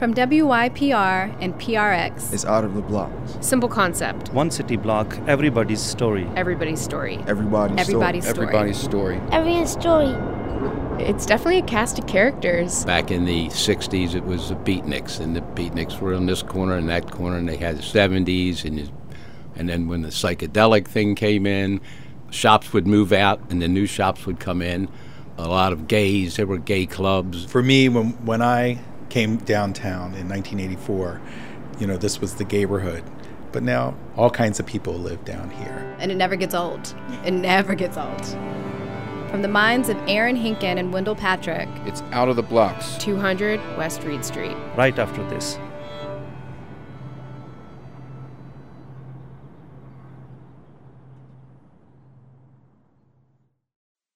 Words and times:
From 0.00 0.14
WYPR 0.14 1.36
and 1.42 1.52
PRX. 1.56 2.32
It's 2.32 2.46
out 2.46 2.64
of 2.64 2.72
the 2.72 2.80
blocks. 2.80 3.36
Simple 3.46 3.68
concept. 3.68 4.32
One 4.32 4.50
city 4.50 4.76
block, 4.76 5.18
everybody's 5.26 5.82
story. 5.82 6.26
Everybody's 6.36 6.80
story. 6.80 7.18
Everybody's, 7.26 7.78
Everybody's 7.78 8.24
story. 8.24 8.46
story. 8.46 8.46
Everybody's 8.46 8.80
story. 8.80 9.20
Everyone's 9.30 9.70
story. 9.70 11.04
It's 11.04 11.26
definitely 11.26 11.58
a 11.58 11.64
cast 11.64 11.98
of 11.98 12.06
characters. 12.06 12.82
Back 12.86 13.10
in 13.10 13.26
the 13.26 13.48
60s, 13.48 14.14
it 14.14 14.24
was 14.24 14.48
the 14.48 14.54
beatniks, 14.54 15.20
and 15.20 15.36
the 15.36 15.42
beatniks 15.42 16.00
were 16.00 16.14
in 16.14 16.24
this 16.24 16.42
corner 16.42 16.78
and 16.78 16.88
that 16.88 17.10
corner, 17.10 17.36
and 17.36 17.46
they 17.46 17.58
had 17.58 17.76
the 17.76 17.82
70s, 17.82 18.64
and, 18.64 18.90
and 19.54 19.68
then 19.68 19.86
when 19.86 20.00
the 20.00 20.08
psychedelic 20.08 20.88
thing 20.88 21.14
came 21.14 21.44
in, 21.44 21.78
shops 22.30 22.72
would 22.72 22.86
move 22.86 23.12
out 23.12 23.38
and 23.50 23.60
the 23.60 23.68
new 23.68 23.84
shops 23.84 24.24
would 24.24 24.40
come 24.40 24.62
in. 24.62 24.88
A 25.36 25.46
lot 25.46 25.74
of 25.74 25.88
gays, 25.88 26.36
there 26.36 26.46
were 26.46 26.56
gay 26.56 26.86
clubs. 26.86 27.44
For 27.44 27.62
me, 27.62 27.90
when, 27.90 28.12
when 28.24 28.40
I 28.40 28.78
came 29.10 29.36
downtown 29.36 30.14
in 30.14 30.28
1984, 30.28 31.20
you 31.78 31.86
know, 31.86 31.96
this 31.96 32.20
was 32.20 32.36
the 32.36 32.44
neighborhood. 32.44 33.04
But 33.52 33.62
now 33.62 33.96
all 34.16 34.30
kinds 34.30 34.60
of 34.60 34.66
people 34.66 34.94
live 34.94 35.24
down 35.24 35.50
here. 35.50 35.96
And 35.98 36.12
it 36.12 36.14
never 36.14 36.36
gets 36.36 36.54
old. 36.54 36.94
It 37.24 37.32
never 37.32 37.74
gets 37.74 37.96
old. 37.96 38.24
From 39.28 39.42
the 39.42 39.48
minds 39.48 39.88
of 39.88 39.96
Aaron 40.08 40.36
Henkin 40.36 40.78
and 40.78 40.92
Wendell 40.92 41.16
Patrick. 41.16 41.68
It's 41.84 42.02
out 42.12 42.28
of 42.28 42.36
the 42.36 42.42
blocks. 42.42 42.96
200 42.98 43.60
West 43.76 44.02
Read 44.04 44.24
Street. 44.24 44.56
Right 44.76 44.98
after 44.98 45.28
this. 45.28 45.58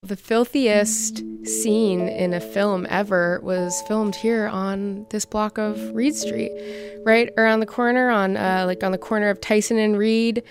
The 0.04 0.16
filthiest 0.16 1.22
scene 1.46 2.08
in 2.08 2.34
a 2.34 2.40
film 2.40 2.86
ever 2.90 3.40
was 3.42 3.82
filmed 3.88 4.14
here 4.14 4.46
on 4.46 5.06
this 5.08 5.24
block 5.24 5.56
of 5.56 5.80
Read 5.94 6.14
Street, 6.14 6.52
right 7.06 7.33
around 7.38 7.61
the 7.61 7.66
corner 7.66 8.11
on 8.11 8.36
uh, 8.36 8.64
like 8.66 8.84
on 8.84 8.92
the 8.92 8.98
corner 8.98 9.30
of 9.30 9.41
Tyson 9.41 9.78
and 9.78 9.96
Read, 9.96 10.42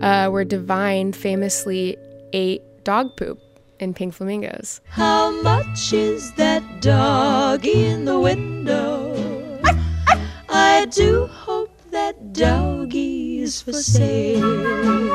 uh, 0.00 0.30
where 0.30 0.46
Divine 0.46 1.12
famously 1.12 1.98
ate 2.32 2.62
dog 2.84 3.14
poop 3.18 3.38
in 3.78 3.92
Pink 3.92 4.14
Flamingos. 4.14 4.80
How 4.88 5.30
much 5.42 5.92
is 5.92 6.32
that 6.36 6.80
dog 6.80 7.66
in 7.66 8.06
the 8.06 8.18
window? 8.18 9.60
I 10.48 10.86
do 10.86 11.26
hope 11.26 11.76
that 11.90 12.32
doggy's 12.32 13.60
for 13.60 13.74
sale. 13.74 15.11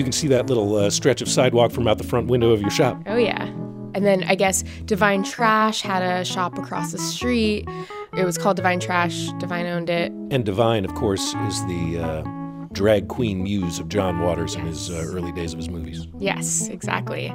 You 0.00 0.04
can 0.04 0.12
see 0.12 0.28
that 0.28 0.46
little 0.46 0.76
uh, 0.76 0.88
stretch 0.88 1.20
of 1.20 1.28
sidewalk 1.28 1.72
from 1.72 1.86
out 1.86 1.98
the 1.98 2.04
front 2.04 2.28
window 2.28 2.52
of 2.52 2.62
your 2.62 2.70
shop. 2.70 3.02
Oh 3.04 3.18
yeah. 3.18 3.44
And 3.94 4.06
then 4.06 4.24
I 4.24 4.34
guess 4.34 4.64
Divine 4.86 5.24
Trash 5.24 5.82
had 5.82 6.02
a 6.02 6.24
shop 6.24 6.56
across 6.56 6.90
the 6.92 6.96
street. 6.96 7.68
It 8.16 8.24
was 8.24 8.38
called 8.38 8.56
Divine 8.56 8.80
Trash. 8.80 9.28
Divine 9.38 9.66
owned 9.66 9.90
it. 9.90 10.10
And 10.30 10.42
Divine, 10.42 10.86
of 10.86 10.94
course, 10.94 11.34
is 11.34 11.66
the 11.66 12.00
uh, 12.02 12.66
drag 12.72 13.08
queen 13.08 13.42
muse 13.42 13.78
of 13.78 13.90
John 13.90 14.20
Waters 14.20 14.54
in 14.54 14.64
his 14.64 14.88
uh, 14.88 15.04
early 15.06 15.32
days 15.32 15.52
of 15.52 15.58
his 15.58 15.68
movies. 15.68 16.06
Yes, 16.18 16.68
exactly. 16.68 17.30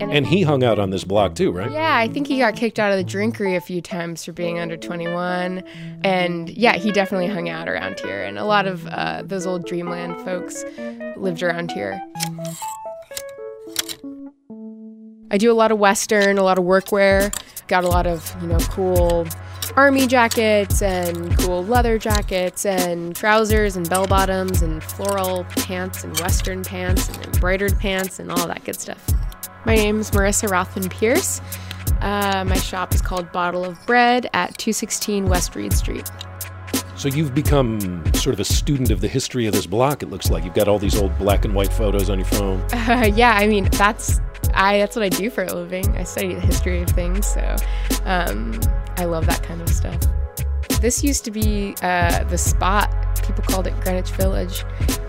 And, 0.00 0.12
And 0.12 0.26
he 0.26 0.42
hung 0.42 0.64
out 0.64 0.78
on 0.78 0.90
this 0.90 1.04
block 1.04 1.34
too, 1.34 1.50
right? 1.52 1.70
yeah, 1.70 1.96
I 1.96 2.08
think 2.08 2.26
he 2.26 2.38
got 2.38 2.56
kicked 2.56 2.78
out 2.78 2.92
of 2.92 2.98
the 2.98 3.04
drinkery 3.04 3.56
a 3.56 3.60
few 3.60 3.80
times 3.80 4.24
for 4.24 4.32
being 4.32 4.58
under 4.58 4.76
21. 4.76 5.62
And 6.02 6.48
yeah, 6.50 6.76
he 6.76 6.92
definitely 6.92 7.28
hung 7.28 7.48
out 7.48 7.68
around 7.68 8.00
here. 8.00 8.22
And 8.22 8.38
a 8.38 8.44
lot 8.44 8.66
of 8.66 8.86
uh, 8.88 9.22
those 9.24 9.46
old 9.46 9.66
Dreamland 9.66 10.20
folks 10.24 10.64
lived 11.16 11.42
around 11.42 11.70
here. 11.70 12.02
I 15.30 15.38
do 15.38 15.50
a 15.50 15.54
lot 15.54 15.72
of 15.72 15.78
Western, 15.78 16.38
a 16.38 16.42
lot 16.42 16.58
of 16.58 16.64
workwear. 16.64 17.34
Got 17.66 17.84
a 17.84 17.88
lot 17.88 18.06
of, 18.06 18.36
you 18.40 18.48
know, 18.48 18.58
cool 18.70 19.26
army 19.74 20.06
jackets 20.06 20.82
and 20.82 21.36
cool 21.38 21.64
leather 21.64 21.98
jackets 21.98 22.64
and 22.64 23.16
trousers 23.16 23.76
and 23.76 23.88
bell 23.88 24.06
bottoms 24.06 24.62
and 24.62 24.82
floral 24.84 25.44
pants 25.44 26.04
and 26.04 26.18
Western 26.20 26.62
pants 26.62 27.08
and 27.08 27.24
embroidered 27.26 27.76
pants 27.78 28.18
and 28.20 28.30
all 28.30 28.46
that 28.46 28.62
good 28.64 28.78
stuff. 28.78 29.04
My 29.66 29.76
name 29.76 29.98
is 29.98 30.10
Marissa 30.10 30.50
Rothman 30.50 30.90
Pierce. 30.90 31.40
Uh, 32.02 32.44
my 32.46 32.56
shop 32.56 32.94
is 32.94 33.00
called 33.00 33.32
Bottle 33.32 33.64
of 33.64 33.84
Bread 33.86 34.28
at 34.34 34.58
216 34.58 35.26
West 35.26 35.56
Read 35.56 35.72
Street. 35.72 36.10
So 36.96 37.08
you've 37.08 37.34
become 37.34 37.80
sort 38.12 38.34
of 38.34 38.40
a 38.40 38.44
student 38.44 38.90
of 38.90 39.00
the 39.00 39.08
history 39.08 39.46
of 39.46 39.54
this 39.54 39.64
block. 39.66 40.02
It 40.02 40.10
looks 40.10 40.30
like 40.30 40.44
you've 40.44 40.54
got 40.54 40.68
all 40.68 40.78
these 40.78 41.00
old 41.00 41.16
black 41.18 41.46
and 41.46 41.54
white 41.54 41.72
photos 41.72 42.10
on 42.10 42.18
your 42.18 42.28
phone. 42.28 42.62
Uh, 42.74 43.10
yeah, 43.14 43.32
I 43.32 43.46
mean 43.46 43.64
that's 43.72 44.20
I 44.52 44.78
that's 44.78 44.94
what 44.94 45.04
I 45.04 45.08
do 45.08 45.30
for 45.30 45.44
a 45.44 45.52
living. 45.52 45.96
I 45.96 46.04
study 46.04 46.34
the 46.34 46.40
history 46.40 46.82
of 46.82 46.90
things, 46.90 47.26
so 47.26 47.56
um, 48.04 48.60
I 48.98 49.06
love 49.06 49.26
that 49.26 49.42
kind 49.42 49.62
of 49.62 49.68
stuff. 49.70 49.98
This 50.80 51.02
used 51.02 51.24
to 51.24 51.30
be 51.30 51.74
uh, 51.82 52.24
the 52.24 52.36
spot. 52.36 52.92
People 53.26 53.42
called 53.44 53.66
it 53.66 53.74
Greenwich 53.80 54.10
Village 54.10 54.64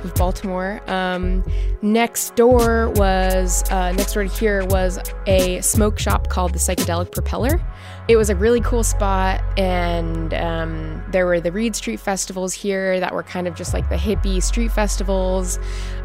of 0.05 0.15
Baltimore. 0.15 0.81
Um, 0.87 1.43
next 1.81 2.35
door 2.35 2.89
was 2.91 3.63
uh, 3.71 3.91
next 3.91 4.13
door 4.13 4.23
to 4.23 4.29
here 4.29 4.65
was 4.65 4.99
a 5.27 5.59
smoke 5.61 5.99
shop 5.99 6.29
called 6.29 6.53
the 6.53 6.59
Psychedelic 6.59 7.11
Propeller. 7.11 7.61
It 8.07 8.17
was 8.17 8.29
a 8.29 8.35
really 8.35 8.61
cool 8.61 8.83
spot, 8.83 9.43
and 9.57 10.33
um, 10.35 11.03
there 11.09 11.25
were 11.25 11.41
the 11.41 11.51
Read 11.51 11.75
Street 11.75 11.99
festivals 11.99 12.53
here 12.53 12.99
that 12.99 13.13
were 13.13 13.23
kind 13.23 13.47
of 13.47 13.55
just 13.55 13.73
like 13.73 13.89
the 13.89 13.95
hippie 13.95 14.41
street 14.41 14.71
festivals, 14.71 15.59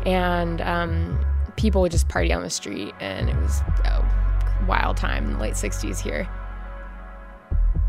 and 0.07 0.61
um, 0.63 1.25
people 1.57 1.83
would 1.83 1.93
just 1.93 2.09
party 2.09 2.33
on 2.33 2.43
the 2.43 2.51
street, 2.51 2.95
and 3.01 3.29
it 3.29 3.37
was 3.37 3.61
a 3.85 4.65
wild 4.67 4.97
time 4.97 5.27
in 5.27 5.33
the 5.35 5.39
late 5.39 5.55
60s 5.55 6.01
here. 6.01 6.29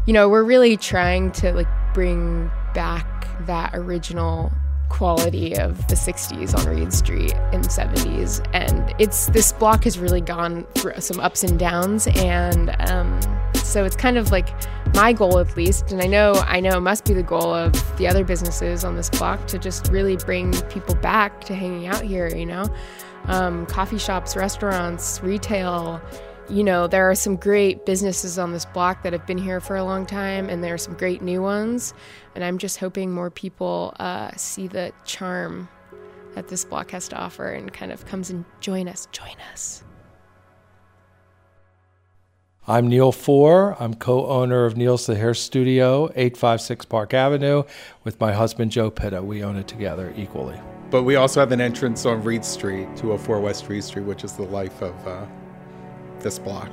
You 0.06 0.14
know, 0.14 0.28
we're 0.28 0.44
really 0.44 0.78
trying 0.78 1.32
to 1.34 1.54
like 1.54 1.68
bring 1.94 2.52
back 2.74 3.46
that 3.46 3.72
original 3.74 4.52
quality 4.92 5.58
of 5.58 5.88
the 5.88 5.96
60s 5.96 6.54
on 6.56 6.76
Read 6.76 6.94
Street 6.94 7.34
in 7.54 7.62
70s. 7.62 8.46
And 8.54 8.94
it's 9.00 9.28
this 9.28 9.52
block 9.54 9.86
has 9.86 9.98
really 9.98 10.22
gone 10.22 10.68
through 10.76 11.00
some 11.00 11.20
ups 11.20 11.44
and 11.44 11.58
downs. 11.58 12.08
And 12.16 12.76
um, 12.90 13.20
so 13.56 13.86
it's 13.86 13.96
kind 13.96 14.18
of 14.18 14.32
like 14.32 14.50
my 14.94 15.14
goal 15.14 15.40
at 15.40 15.56
least, 15.56 15.92
and 15.92 16.02
I 16.02 16.08
know 16.08 16.34
I 16.46 16.60
know 16.60 16.78
it 16.78 16.82
must 16.82 17.06
be 17.06 17.14
the 17.14 17.24
goal 17.24 17.54
of 17.54 17.72
the 17.98 18.08
other 18.08 18.26
businesses 18.26 18.84
on 18.84 18.96
this 18.96 19.10
block 19.10 19.48
to 19.48 19.58
just 19.58 19.88
really 19.88 20.18
bring 20.18 20.52
people 20.64 20.96
back 20.96 21.42
to 21.46 21.56
hanging 21.56 21.88
out 21.88 22.02
here, 22.02 22.28
you 22.28 22.46
know. 22.46 22.66
Um, 23.26 23.66
coffee 23.68 24.00
shops, 24.00 24.36
restaurants, 24.36 25.22
retail, 25.24 26.02
you 26.50 26.64
know, 26.64 26.88
there 26.88 27.10
are 27.10 27.16
some 27.16 27.36
great 27.36 27.86
businesses 27.86 28.38
on 28.38 28.52
this 28.52 28.66
block 28.66 29.04
that 29.04 29.14
have 29.14 29.26
been 29.26 29.38
here 29.38 29.60
for 29.60 29.76
a 29.76 29.84
long 29.84 30.06
time, 30.06 30.50
and 30.50 30.64
there 30.64 30.74
are 30.74 30.78
some 30.78 30.96
great 30.96 31.22
new 31.22 31.42
ones. 31.42 31.94
And 32.36 32.44
I'm 32.44 32.58
just 32.58 32.78
hoping 32.78 33.12
more 33.12 33.30
people 33.30 33.94
uh, 34.00 34.32
see 34.36 34.68
the 34.68 34.92
charm 35.06 35.70
that 36.34 36.48
this 36.48 36.66
block 36.66 36.92
has 36.92 37.08
to 37.10 37.18
offer 37.18 37.50
and 37.50 37.72
kind 37.72 37.92
of 37.92 38.06
comes 38.06 38.30
and 38.30 38.46
join 38.60 38.88
us. 38.88 39.08
Join 39.12 39.36
us. 39.52 39.84
I'm 42.68 42.88
Neil 42.88 43.12
Four. 43.12 43.76
I'm 43.82 43.96
co 43.96 44.28
owner 44.28 44.66
of 44.66 44.78
Neil's 44.78 45.06
The 45.08 45.16
Hair 45.16 45.34
Studio, 45.34 46.06
856 46.16 46.86
Park 46.86 47.14
Avenue, 47.14 47.64
with 48.04 48.20
my 48.20 48.32
husband 48.32 48.72
Joe 48.72 48.92
Pitta. 48.92 49.22
We 49.22 49.44
own 49.44 49.58
it 49.58 49.68
together 49.68 50.14
equally. 50.16 50.60
But 50.92 51.04
we 51.04 51.16
also 51.16 51.40
have 51.40 51.52
an 51.52 51.62
entrance 51.62 52.06
on 52.06 52.24
Read 52.24 52.46
Street, 52.46 52.86
204 52.98 53.40
West 53.40 53.68
Read 53.68 53.84
Street, 53.84 54.06
which 54.06 54.24
is 54.24 54.34
the 54.34 54.44
life 54.44 54.82
of 54.82 55.08
uh, 55.08 55.26
this 56.24 56.40
block. 56.40 56.70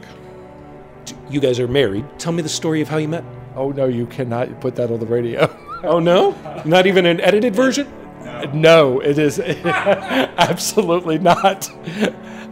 You 1.31 1.41
guys 1.41 1.59
are 1.61 1.69
married. 1.69 2.07
Tell 2.19 2.33
me 2.33 2.43
the 2.43 2.49
story 2.49 2.81
of 2.81 2.89
how 2.89 2.99
you 2.99 3.09
met. 3.09 3.25
Oh, 3.55 3.71
no, 3.71 3.87
you 3.87 4.07
cannot 4.07 4.61
put 4.61 4.77
that 4.77 4.91
on 4.91 5.01
the 5.01 5.07
radio. 5.07 5.55
Oh, 5.85 6.01
no? 6.01 6.33
Not 6.65 6.89
even 6.89 7.07
an 7.07 7.21
edited 7.21 7.55
version? 7.55 7.87
No, 8.53 8.99
it 8.99 9.17
is 9.17 9.39
absolutely 9.65 11.19
not. 11.19 11.71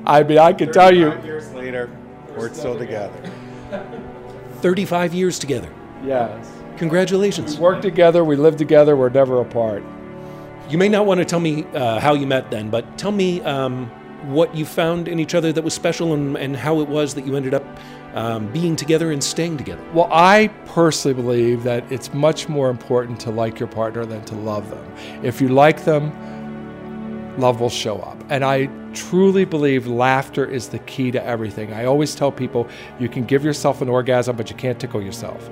I 0.06 0.22
mean, 0.22 0.38
I 0.38 0.52
can 0.52 0.72
tell 0.72 0.94
you. 0.94 1.20
years 1.22 1.52
later, 1.52 1.90
we're 2.36 2.52
still 2.54 2.78
together. 2.78 3.32
35 4.60 5.12
years 5.14 5.38
together. 5.38 5.72
Yes. 6.04 6.50
Congratulations. 6.76 7.56
We 7.56 7.62
work 7.62 7.82
together, 7.82 8.24
we 8.24 8.36
live 8.36 8.56
together, 8.56 8.96
we're 8.96 9.08
never 9.08 9.40
apart. 9.40 9.82
You 10.68 10.78
may 10.78 10.88
not 10.88 11.06
want 11.06 11.18
to 11.18 11.24
tell 11.24 11.40
me 11.40 11.64
uh, 11.74 12.00
how 12.00 12.14
you 12.14 12.26
met 12.26 12.50
then, 12.50 12.70
but 12.70 12.98
tell 12.98 13.12
me 13.12 13.40
um, 13.42 13.90
what 14.24 14.54
you 14.54 14.64
found 14.64 15.08
in 15.08 15.18
each 15.18 15.34
other 15.34 15.52
that 15.52 15.62
was 15.62 15.74
special 15.74 16.14
and, 16.14 16.36
and 16.36 16.56
how 16.56 16.80
it 16.80 16.88
was 16.88 17.14
that 17.14 17.26
you 17.26 17.36
ended 17.36 17.54
up 17.54 17.64
um, 18.14 18.50
being 18.50 18.76
together 18.76 19.12
and 19.12 19.22
staying 19.22 19.58
together. 19.58 19.82
Well, 19.92 20.08
I 20.10 20.48
personally 20.64 21.14
believe 21.14 21.62
that 21.64 21.90
it's 21.92 22.14
much 22.14 22.48
more 22.48 22.70
important 22.70 23.20
to 23.20 23.30
like 23.30 23.60
your 23.60 23.68
partner 23.68 24.06
than 24.06 24.24
to 24.24 24.34
love 24.34 24.70
them. 24.70 24.94
If 25.22 25.40
you 25.40 25.48
like 25.48 25.84
them, 25.84 26.12
love 27.38 27.60
will 27.60 27.70
show 27.70 27.98
up. 27.98 28.16
And 28.30 28.42
I 28.42 28.66
truly 28.94 29.44
believe 29.44 29.86
laughter 29.86 30.46
is 30.46 30.68
the 30.68 30.78
key 30.80 31.10
to 31.10 31.22
everything. 31.22 31.72
I 31.74 31.84
always 31.84 32.14
tell 32.14 32.32
people 32.32 32.66
you 32.98 33.08
can 33.10 33.24
give 33.24 33.44
yourself 33.44 33.82
an 33.82 33.88
orgasm, 33.88 34.34
but 34.36 34.48
you 34.48 34.56
can't 34.56 34.80
tickle 34.80 35.02
yourself. 35.02 35.50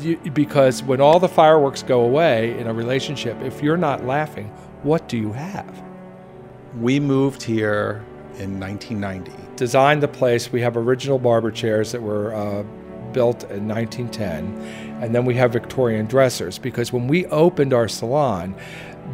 You, 0.00 0.16
because 0.16 0.82
when 0.82 1.00
all 1.00 1.20
the 1.20 1.28
fireworks 1.28 1.82
go 1.84 2.00
away 2.00 2.58
in 2.58 2.66
a 2.66 2.74
relationship, 2.74 3.40
if 3.42 3.62
you're 3.62 3.76
not 3.76 4.04
laughing, 4.04 4.48
what 4.82 5.08
do 5.08 5.16
you 5.16 5.32
have? 5.32 5.89
We 6.78 7.00
moved 7.00 7.42
here 7.42 8.04
in 8.38 8.60
1990. 8.60 9.32
Designed 9.56 10.02
the 10.02 10.08
place. 10.08 10.52
We 10.52 10.60
have 10.60 10.76
original 10.76 11.18
barber 11.18 11.50
chairs 11.50 11.92
that 11.92 12.02
were 12.02 12.34
uh, 12.34 12.62
built 13.12 13.42
in 13.50 13.66
1910, 13.66 15.02
and 15.02 15.14
then 15.14 15.24
we 15.24 15.34
have 15.34 15.52
Victorian 15.52 16.06
dressers 16.06 16.58
because 16.58 16.92
when 16.92 17.08
we 17.08 17.26
opened 17.26 17.72
our 17.72 17.88
salon, 17.88 18.54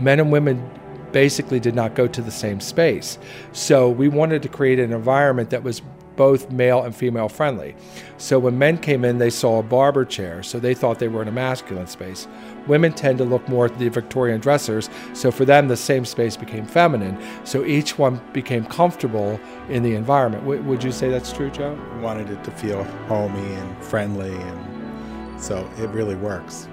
men 0.00 0.20
and 0.20 0.31
women 0.31 0.70
basically 1.12 1.58
did 1.58 1.75
not 1.75 1.94
go 1.94 2.06
to 2.06 2.20
the 2.20 2.31
same 2.31 2.61
space. 2.61 3.19
So 3.53 3.88
we 3.88 4.09
wanted 4.09 4.43
to 4.43 4.49
create 4.49 4.79
an 4.79 4.93
environment 4.93 5.50
that 5.50 5.62
was 5.62 5.81
both 6.16 6.50
male 6.50 6.82
and 6.82 6.94
female 6.94 7.28
friendly. 7.28 7.76
So 8.18 8.38
when 8.38 8.58
men 8.58 8.78
came 8.78 9.04
in, 9.04 9.18
they 9.18 9.30
saw 9.30 9.58
a 9.58 9.62
barber 9.62 10.04
chair, 10.04 10.42
so 10.42 10.58
they 10.58 10.74
thought 10.74 10.98
they 10.98 11.08
were 11.08 11.22
in 11.22 11.28
a 11.28 11.32
masculine 11.32 11.86
space. 11.86 12.26
Women 12.66 12.92
tend 12.92 13.18
to 13.18 13.24
look 13.24 13.48
more 13.48 13.66
at 13.66 13.78
the 13.78 13.88
Victorian 13.88 14.40
dressers, 14.40 14.90
so 15.12 15.30
for 15.30 15.44
them, 15.44 15.68
the 15.68 15.76
same 15.76 16.04
space 16.04 16.36
became 16.36 16.66
feminine. 16.66 17.18
So 17.44 17.64
each 17.64 17.98
one 17.98 18.20
became 18.32 18.64
comfortable 18.64 19.38
in 19.68 19.82
the 19.82 19.94
environment. 19.94 20.44
W- 20.44 20.62
would 20.62 20.82
you 20.82 20.92
say 20.92 21.08
that's 21.08 21.32
true, 21.32 21.50
Joe? 21.50 21.78
Wanted 22.00 22.30
it 22.30 22.42
to 22.44 22.50
feel 22.50 22.84
homey 23.08 23.54
and 23.54 23.84
friendly, 23.84 24.34
and 24.34 25.40
so 25.40 25.68
it 25.78 25.88
really 25.90 26.16
works. 26.16 26.68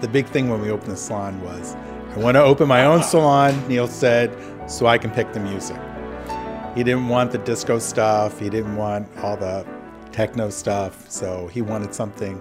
The 0.00 0.08
big 0.08 0.26
thing 0.26 0.48
when 0.48 0.60
we 0.60 0.70
opened 0.70 0.92
the 0.92 0.96
salon 0.96 1.40
was 1.42 1.76
I 2.14 2.18
want 2.18 2.34
to 2.34 2.42
open 2.42 2.66
my 2.66 2.86
own 2.86 3.04
salon, 3.04 3.68
Neil 3.68 3.86
said, 3.86 4.36
so 4.68 4.86
I 4.86 4.98
can 4.98 5.12
pick 5.12 5.32
the 5.32 5.38
music. 5.38 5.78
He 6.74 6.84
didn't 6.84 7.08
want 7.08 7.32
the 7.32 7.38
disco 7.38 7.78
stuff, 7.80 8.38
he 8.38 8.48
didn't 8.48 8.76
want 8.76 9.08
all 9.18 9.36
the 9.36 9.66
techno 10.12 10.50
stuff, 10.50 11.10
so 11.10 11.48
he 11.48 11.62
wanted 11.62 11.92
something 11.94 12.40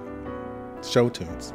show 0.84 1.10
tunes. 1.10 1.52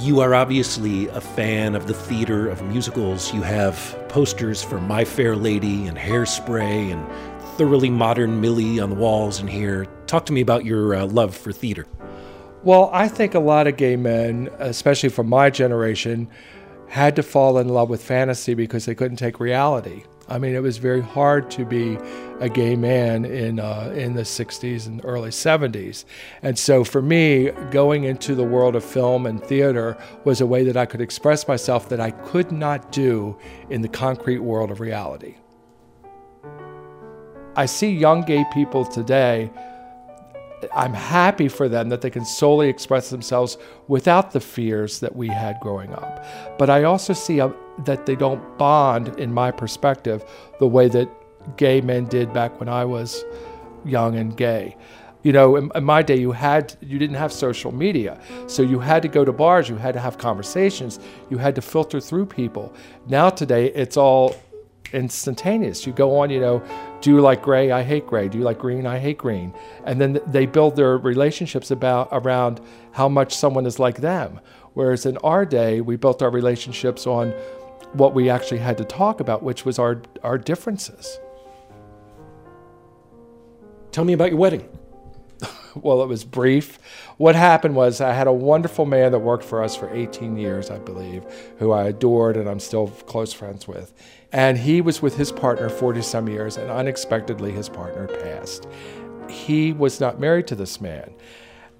You 0.00 0.20
are 0.20 0.34
obviously 0.34 1.08
a 1.08 1.20
fan 1.20 1.74
of 1.74 1.86
the 1.86 1.94
theater 1.94 2.48
of 2.48 2.62
musicals. 2.62 3.32
You 3.32 3.40
have 3.40 3.76
posters 4.08 4.62
for 4.62 4.78
My 4.78 5.04
Fair 5.04 5.34
Lady 5.34 5.86
and 5.86 5.96
Hairspray 5.96 6.92
and 6.92 7.06
thoroughly 7.56 7.88
modern 7.88 8.40
Millie 8.42 8.78
on 8.78 8.90
the 8.90 8.96
walls 8.96 9.40
in 9.40 9.48
here. 9.48 9.86
Talk 10.06 10.26
to 10.26 10.34
me 10.34 10.42
about 10.42 10.66
your 10.66 10.94
uh, 10.94 11.06
love 11.06 11.34
for 11.34 11.52
theater. 11.52 11.86
Well, 12.62 12.90
I 12.92 13.08
think 13.08 13.34
a 13.34 13.40
lot 13.40 13.66
of 13.66 13.78
gay 13.78 13.96
men, 13.96 14.50
especially 14.58 15.08
from 15.08 15.28
my 15.28 15.48
generation, 15.48 16.28
had 16.88 17.16
to 17.16 17.22
fall 17.22 17.56
in 17.56 17.70
love 17.70 17.88
with 17.88 18.02
fantasy 18.02 18.52
because 18.52 18.84
they 18.84 18.94
couldn't 18.94 19.16
take 19.16 19.40
reality. 19.40 20.04
I 20.28 20.38
mean, 20.38 20.54
it 20.54 20.62
was 20.62 20.78
very 20.78 21.00
hard 21.00 21.50
to 21.52 21.64
be 21.64 21.98
a 22.40 22.48
gay 22.48 22.74
man 22.74 23.24
in 23.24 23.60
uh, 23.60 23.92
in 23.94 24.14
the 24.14 24.22
'60s 24.22 24.86
and 24.86 25.00
early 25.04 25.30
'70s, 25.30 26.04
and 26.42 26.58
so 26.58 26.82
for 26.82 27.00
me, 27.00 27.50
going 27.70 28.04
into 28.04 28.34
the 28.34 28.42
world 28.42 28.74
of 28.74 28.84
film 28.84 29.26
and 29.26 29.42
theater 29.42 29.96
was 30.24 30.40
a 30.40 30.46
way 30.46 30.64
that 30.64 30.76
I 30.76 30.84
could 30.84 31.00
express 31.00 31.46
myself 31.46 31.88
that 31.90 32.00
I 32.00 32.10
could 32.10 32.50
not 32.50 32.90
do 32.90 33.36
in 33.70 33.82
the 33.82 33.88
concrete 33.88 34.40
world 34.40 34.70
of 34.70 34.80
reality. 34.80 35.36
I 37.54 37.66
see 37.66 37.90
young 37.90 38.22
gay 38.22 38.44
people 38.52 38.84
today. 38.84 39.50
I'm 40.74 40.92
happy 40.92 41.48
for 41.48 41.68
them 41.68 41.88
that 41.90 42.00
they 42.00 42.10
can 42.10 42.24
solely 42.24 42.68
express 42.68 43.10
themselves 43.10 43.56
without 43.88 44.32
the 44.32 44.40
fears 44.40 45.00
that 45.00 45.14
we 45.14 45.28
had 45.28 45.60
growing 45.60 45.92
up. 45.94 46.24
But 46.58 46.68
I 46.68 46.84
also 46.84 47.12
see 47.12 47.38
a, 47.38 47.52
that 47.84 48.06
they 48.06 48.16
don't 48.16 48.58
bond, 48.58 49.08
in 49.18 49.32
my 49.32 49.50
perspective, 49.50 50.24
the 50.58 50.66
way 50.66 50.88
that 50.88 51.08
gay 51.56 51.80
men 51.80 52.06
did 52.06 52.32
back 52.32 52.58
when 52.58 52.68
I 52.68 52.84
was 52.84 53.24
young 53.84 54.16
and 54.16 54.36
gay. 54.36 54.76
You 55.22 55.32
know, 55.32 55.56
in, 55.56 55.70
in, 55.74 55.84
my 55.84 56.02
day, 56.02 56.16
you 56.16 56.32
had 56.32 56.76
you 56.80 56.98
didn't 56.98 57.16
have 57.16 57.32
social 57.32 57.72
media, 57.72 58.20
so 58.46 58.62
you 58.62 58.78
had 58.78 59.02
to 59.02 59.08
go 59.08 59.24
to 59.24 59.32
bars, 59.32 59.68
you 59.68 59.76
had 59.76 59.94
to 59.94 60.00
have 60.00 60.18
conversations, 60.18 61.00
you 61.30 61.38
had 61.38 61.54
to 61.56 61.62
filter 61.62 62.00
through 62.00 62.26
people. 62.26 62.72
Now 63.08 63.30
today, 63.30 63.66
it's 63.72 63.96
all 63.96 64.36
instantaneous. 64.92 65.86
You 65.86 65.92
go 65.92 66.18
on, 66.18 66.30
you 66.30 66.40
know, 66.40 66.62
do 67.00 67.10
you 67.10 67.20
like 67.20 67.42
gray? 67.42 67.72
I 67.72 67.82
hate 67.82 68.06
gray. 68.06 68.28
Do 68.28 68.38
you 68.38 68.44
like 68.44 68.58
green? 68.58 68.86
I 68.86 68.98
hate 68.98 69.18
green. 69.18 69.52
And 69.84 70.00
then 70.00 70.20
they 70.26 70.46
build 70.46 70.76
their 70.76 70.96
relationships 70.98 71.70
about 71.70 72.08
around 72.12 72.60
how 72.92 73.08
much 73.08 73.34
someone 73.34 73.66
is 73.66 73.78
like 73.78 73.98
them. 73.98 74.40
Whereas 74.74 75.06
in 75.06 75.16
our 75.18 75.44
day, 75.44 75.80
we 75.80 75.96
built 75.96 76.22
our 76.22 76.30
relationships 76.30 77.06
on 77.06 77.34
what 77.92 78.14
we 78.14 78.28
actually 78.30 78.58
had 78.58 78.78
to 78.78 78.84
talk 78.84 79.20
about, 79.20 79.42
which 79.42 79.64
was 79.64 79.78
our 79.78 80.02
our 80.22 80.38
differences. 80.38 81.18
Tell 83.92 84.04
me 84.04 84.12
about 84.12 84.30
your 84.30 84.38
wedding. 84.38 84.68
well, 85.74 86.02
it 86.02 86.06
was 86.06 86.24
brief. 86.24 86.78
What 87.16 87.34
happened 87.34 87.74
was 87.76 88.00
I 88.00 88.12
had 88.12 88.26
a 88.26 88.32
wonderful 88.32 88.84
man 88.84 89.12
that 89.12 89.20
worked 89.20 89.44
for 89.44 89.62
us 89.62 89.74
for 89.74 89.88
18 89.94 90.36
years, 90.36 90.70
I 90.70 90.78
believe, 90.78 91.24
who 91.58 91.72
I 91.72 91.84
adored 91.84 92.36
and 92.36 92.48
I'm 92.48 92.60
still 92.60 92.88
close 92.88 93.32
friends 93.32 93.66
with. 93.66 93.94
And 94.32 94.58
he 94.58 94.82
was 94.82 95.00
with 95.00 95.16
his 95.16 95.32
partner 95.32 95.70
40 95.70 96.02
some 96.02 96.28
years, 96.28 96.58
and 96.58 96.70
unexpectedly, 96.70 97.52
his 97.52 97.68
partner 97.68 98.06
passed. 98.06 98.66
He 99.30 99.72
was 99.72 99.98
not 99.98 100.20
married 100.20 100.46
to 100.48 100.54
this 100.54 100.80
man, 100.80 101.14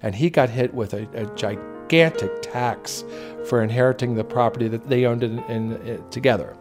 and 0.01 0.15
he 0.15 0.29
got 0.29 0.49
hit 0.49 0.73
with 0.73 0.93
a, 0.93 1.07
a 1.13 1.25
gigantic 1.35 1.76
tax 1.89 3.03
for 3.47 3.61
inheriting 3.61 4.15
the 4.15 4.23
property 4.23 4.67
that 4.67 4.87
they 4.89 5.05
owned 5.05 5.23
in, 5.23 5.39
in, 5.45 5.73
in, 5.87 6.09
together. 6.09 6.55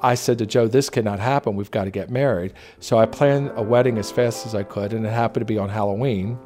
I 0.00 0.14
said 0.14 0.38
to 0.38 0.46
Joe, 0.46 0.68
This 0.68 0.90
cannot 0.90 1.18
happen. 1.18 1.56
We've 1.56 1.70
got 1.70 1.84
to 1.84 1.90
get 1.90 2.10
married. 2.10 2.52
So 2.80 2.98
I 2.98 3.06
planned 3.06 3.52
a 3.54 3.62
wedding 3.62 3.98
as 3.98 4.10
fast 4.10 4.46
as 4.46 4.54
I 4.54 4.62
could, 4.62 4.92
and 4.92 5.06
it 5.06 5.10
happened 5.10 5.42
to 5.42 5.52
be 5.52 5.58
on 5.58 5.68
Halloween. 5.68 6.38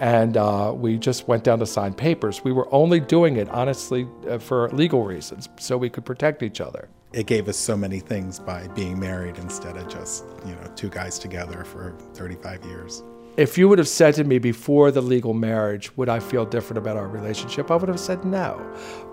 And 0.00 0.36
uh, 0.36 0.72
we 0.74 0.98
just 0.98 1.28
went 1.28 1.44
down 1.44 1.60
to 1.60 1.66
sign 1.66 1.94
papers. 1.94 2.42
We 2.42 2.52
were 2.52 2.72
only 2.74 2.98
doing 2.98 3.36
it, 3.36 3.48
honestly, 3.50 4.08
uh, 4.28 4.38
for 4.38 4.68
legal 4.70 5.04
reasons, 5.04 5.48
so 5.58 5.76
we 5.76 5.88
could 5.88 6.04
protect 6.04 6.42
each 6.42 6.60
other 6.60 6.88
it 7.14 7.26
gave 7.26 7.48
us 7.48 7.56
so 7.56 7.76
many 7.76 8.00
things 8.00 8.40
by 8.40 8.66
being 8.68 8.98
married 8.98 9.38
instead 9.38 9.76
of 9.76 9.88
just, 9.88 10.24
you 10.44 10.52
know, 10.52 10.72
two 10.74 10.88
guys 10.88 11.18
together 11.18 11.64
for 11.64 11.94
35 12.14 12.64
years. 12.64 13.04
If 13.36 13.58
you 13.58 13.68
would 13.68 13.78
have 13.78 13.88
said 13.88 14.14
to 14.14 14.24
me 14.24 14.38
before 14.38 14.92
the 14.92 15.00
legal 15.00 15.34
marriage, 15.34 15.96
would 15.96 16.08
I 16.08 16.20
feel 16.20 16.44
different 16.44 16.78
about 16.78 16.96
our 16.96 17.08
relationship? 17.08 17.68
I 17.68 17.74
would 17.74 17.88
have 17.88 17.98
said 17.98 18.24
no. 18.24 18.64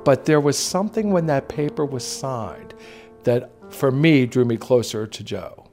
But 0.05 0.25
there 0.25 0.39
was 0.39 0.59
something 0.59 1.09
when 1.09 1.25
that 1.25 1.49
paper 1.49 1.85
was 1.85 2.03
signed 2.03 2.75
that, 3.23 3.51
for 3.69 3.91
me, 3.91 4.27
drew 4.27 4.45
me 4.45 4.57
closer 4.57 5.07
to 5.07 5.23
Joe. 5.23 5.67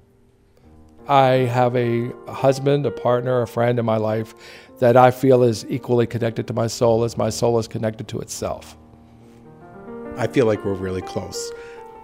I 1.09 1.45
have 1.53 1.77
a 1.77 2.11
husband, 2.27 2.87
a 2.87 2.91
partner, 2.91 3.43
a 3.43 3.47
friend 3.47 3.79
in 3.79 3.85
my 3.85 3.99
life 3.99 4.35
that 4.79 4.97
I 4.97 5.11
feel 5.11 5.43
is 5.43 5.67
equally 5.69 6.07
connected 6.07 6.47
to 6.47 6.55
my 6.55 6.69
soul 6.69 7.05
as 7.05 7.19
my 7.19 7.29
soul 7.29 7.59
is 7.59 7.69
connected 7.69 8.09
to 8.09 8.21
itself. 8.21 8.79
I 10.17 10.27
feel 10.27 10.47
like 10.47 10.65
we're 10.65 10.73
really 10.73 11.03
close. 11.03 11.53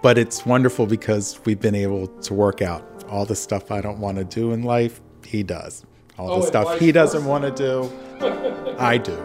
But 0.03 0.19
it's 0.19 0.45
wonderful 0.45 0.85
because 0.85 1.39
we've 1.45 1.59
been 1.59 1.73
able 1.73 2.05
to 2.05 2.33
work 2.35 2.61
out 2.61 3.03
all 3.09 3.25
the 3.25 3.35
stuff 3.35 3.71
I 3.71 3.81
don't 3.81 3.97
want 3.97 4.19
to 4.19 4.23
do 4.23 4.51
in 4.51 4.61
life, 4.61 5.01
he 5.23 5.41
does. 5.41 5.83
All 6.17 6.31
oh, 6.31 6.41
the 6.41 6.47
stuff 6.47 6.79
he 6.79 6.91
doesn't 6.91 7.25
want 7.25 7.43
to 7.43 7.51
do, 7.51 8.75
I 8.79 8.97
do. 8.97 9.17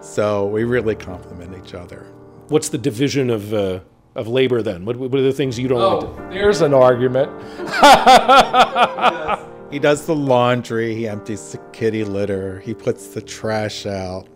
So 0.00 0.46
we 0.46 0.64
really 0.64 0.94
complement 0.94 1.56
each 1.64 1.74
other. 1.74 2.06
What's 2.48 2.68
the 2.68 2.78
division 2.78 3.30
of 3.30 3.52
uh, 3.52 3.80
of 4.14 4.28
labor 4.28 4.62
then? 4.62 4.84
What, 4.84 4.96
what 4.96 5.14
are 5.14 5.22
the 5.22 5.32
things 5.32 5.58
you 5.58 5.68
don't 5.68 5.80
oh, 5.80 5.98
want 5.98 6.16
to 6.16 6.34
There's 6.34 6.60
an 6.60 6.72
argument. 6.72 7.30
he 9.70 9.78
does 9.78 10.06
the 10.06 10.14
laundry, 10.14 10.94
he 10.94 11.08
empties 11.08 11.52
the 11.52 11.58
kitty 11.72 12.04
litter, 12.04 12.60
he 12.60 12.74
puts 12.74 13.08
the 13.08 13.20
trash 13.20 13.86
out. 13.86 14.28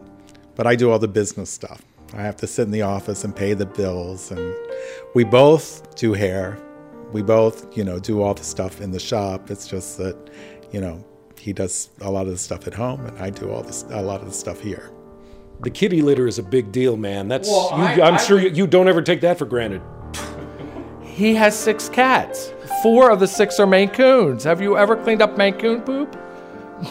But 0.55 0.67
I 0.67 0.77
do 0.77 0.91
all 0.91 0.99
the 0.99 1.09
business 1.09 1.51
stuff. 1.51 1.83
I 2.13 2.23
have 2.23 2.37
to 2.37 2.47
sit 2.47 2.65
in 2.65 2.73
the 2.73 2.83
office 2.83 3.25
and 3.25 3.35
pay 3.35 3.55
the 3.55 3.67
bills 3.67 4.33
and 4.33 4.55
we 5.15 5.25
both 5.25 5.95
do 5.95 6.13
hair. 6.13 6.59
We 7.13 7.23
both, 7.23 7.77
you 7.77 7.85
know, 7.85 7.99
do 7.99 8.23
all 8.23 8.35
the 8.35 8.45
stuff 8.45 8.81
in 8.81 8.91
the 8.91 9.01
shop. 9.01 9.51
It's 9.51 9.67
just 9.67 9.99
that, 9.99 10.17
you 10.73 10.81
know, 10.81 11.05
he 11.41 11.53
does 11.53 11.89
a 12.01 12.11
lot 12.11 12.27
of 12.27 12.33
the 12.33 12.39
stuff 12.39 12.67
at 12.67 12.75
home, 12.75 13.07
and 13.07 13.19
I 13.19 13.31
do 13.31 13.51
all 13.51 13.63
this 13.63 13.85
a 13.91 14.03
lot 14.03 14.21
of 14.21 14.27
the 14.27 14.35
stuff 14.35 14.61
here. 14.61 14.91
The 15.61 15.71
kitty 15.71 16.03
litter 16.03 16.27
is 16.27 16.39
a 16.39 16.43
big 16.43 16.73
deal, 16.73 16.97
man. 16.97 17.29
That's 17.29 17.49
well, 17.49 17.71
you, 17.71 18.03
I, 18.03 18.09
am 18.09 18.19
sure 18.19 18.39
I, 18.39 18.43
you, 18.43 18.51
you 18.51 18.67
don't 18.67 18.89
ever 18.89 19.03
take 19.03 19.21
that 19.23 19.39
for 19.39 19.47
granted. 19.47 19.83
He 21.03 21.35
has 21.35 21.59
six 21.59 21.89
cats. 21.89 22.53
Four 22.83 23.11
of 23.11 23.21
the 23.21 23.27
six 23.27 23.59
are 23.61 23.67
Maine 23.67 23.91
Coons. 23.91 24.45
Have 24.45 24.63
you 24.63 24.79
ever 24.79 24.97
cleaned 24.97 25.21
up 25.23 25.37
Maine 25.37 25.59
Coon 25.59 25.83
poop? 25.83 26.19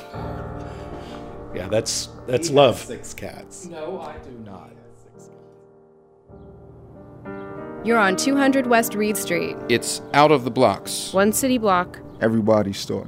yeah, 1.55 1.67
that's 1.67 2.09
that's 2.27 2.49
he 2.49 2.53
love. 2.53 2.77
six 2.77 3.13
cats. 3.13 3.65
No, 3.65 4.01
I 4.01 4.17
do 4.17 4.31
not. 4.45 4.69
You're 7.83 7.97
on 7.97 8.17
200 8.17 8.67
West 8.67 8.93
Read 8.93 9.15
Street. 9.15 9.55
It's 9.69 10.01
out 10.13 10.31
of 10.31 10.43
the 10.43 10.51
blocks. 10.51 11.13
One 11.13 11.31
city 11.31 11.57
block. 11.57 11.97
Everybody's 12.19 12.77
store. 12.77 13.07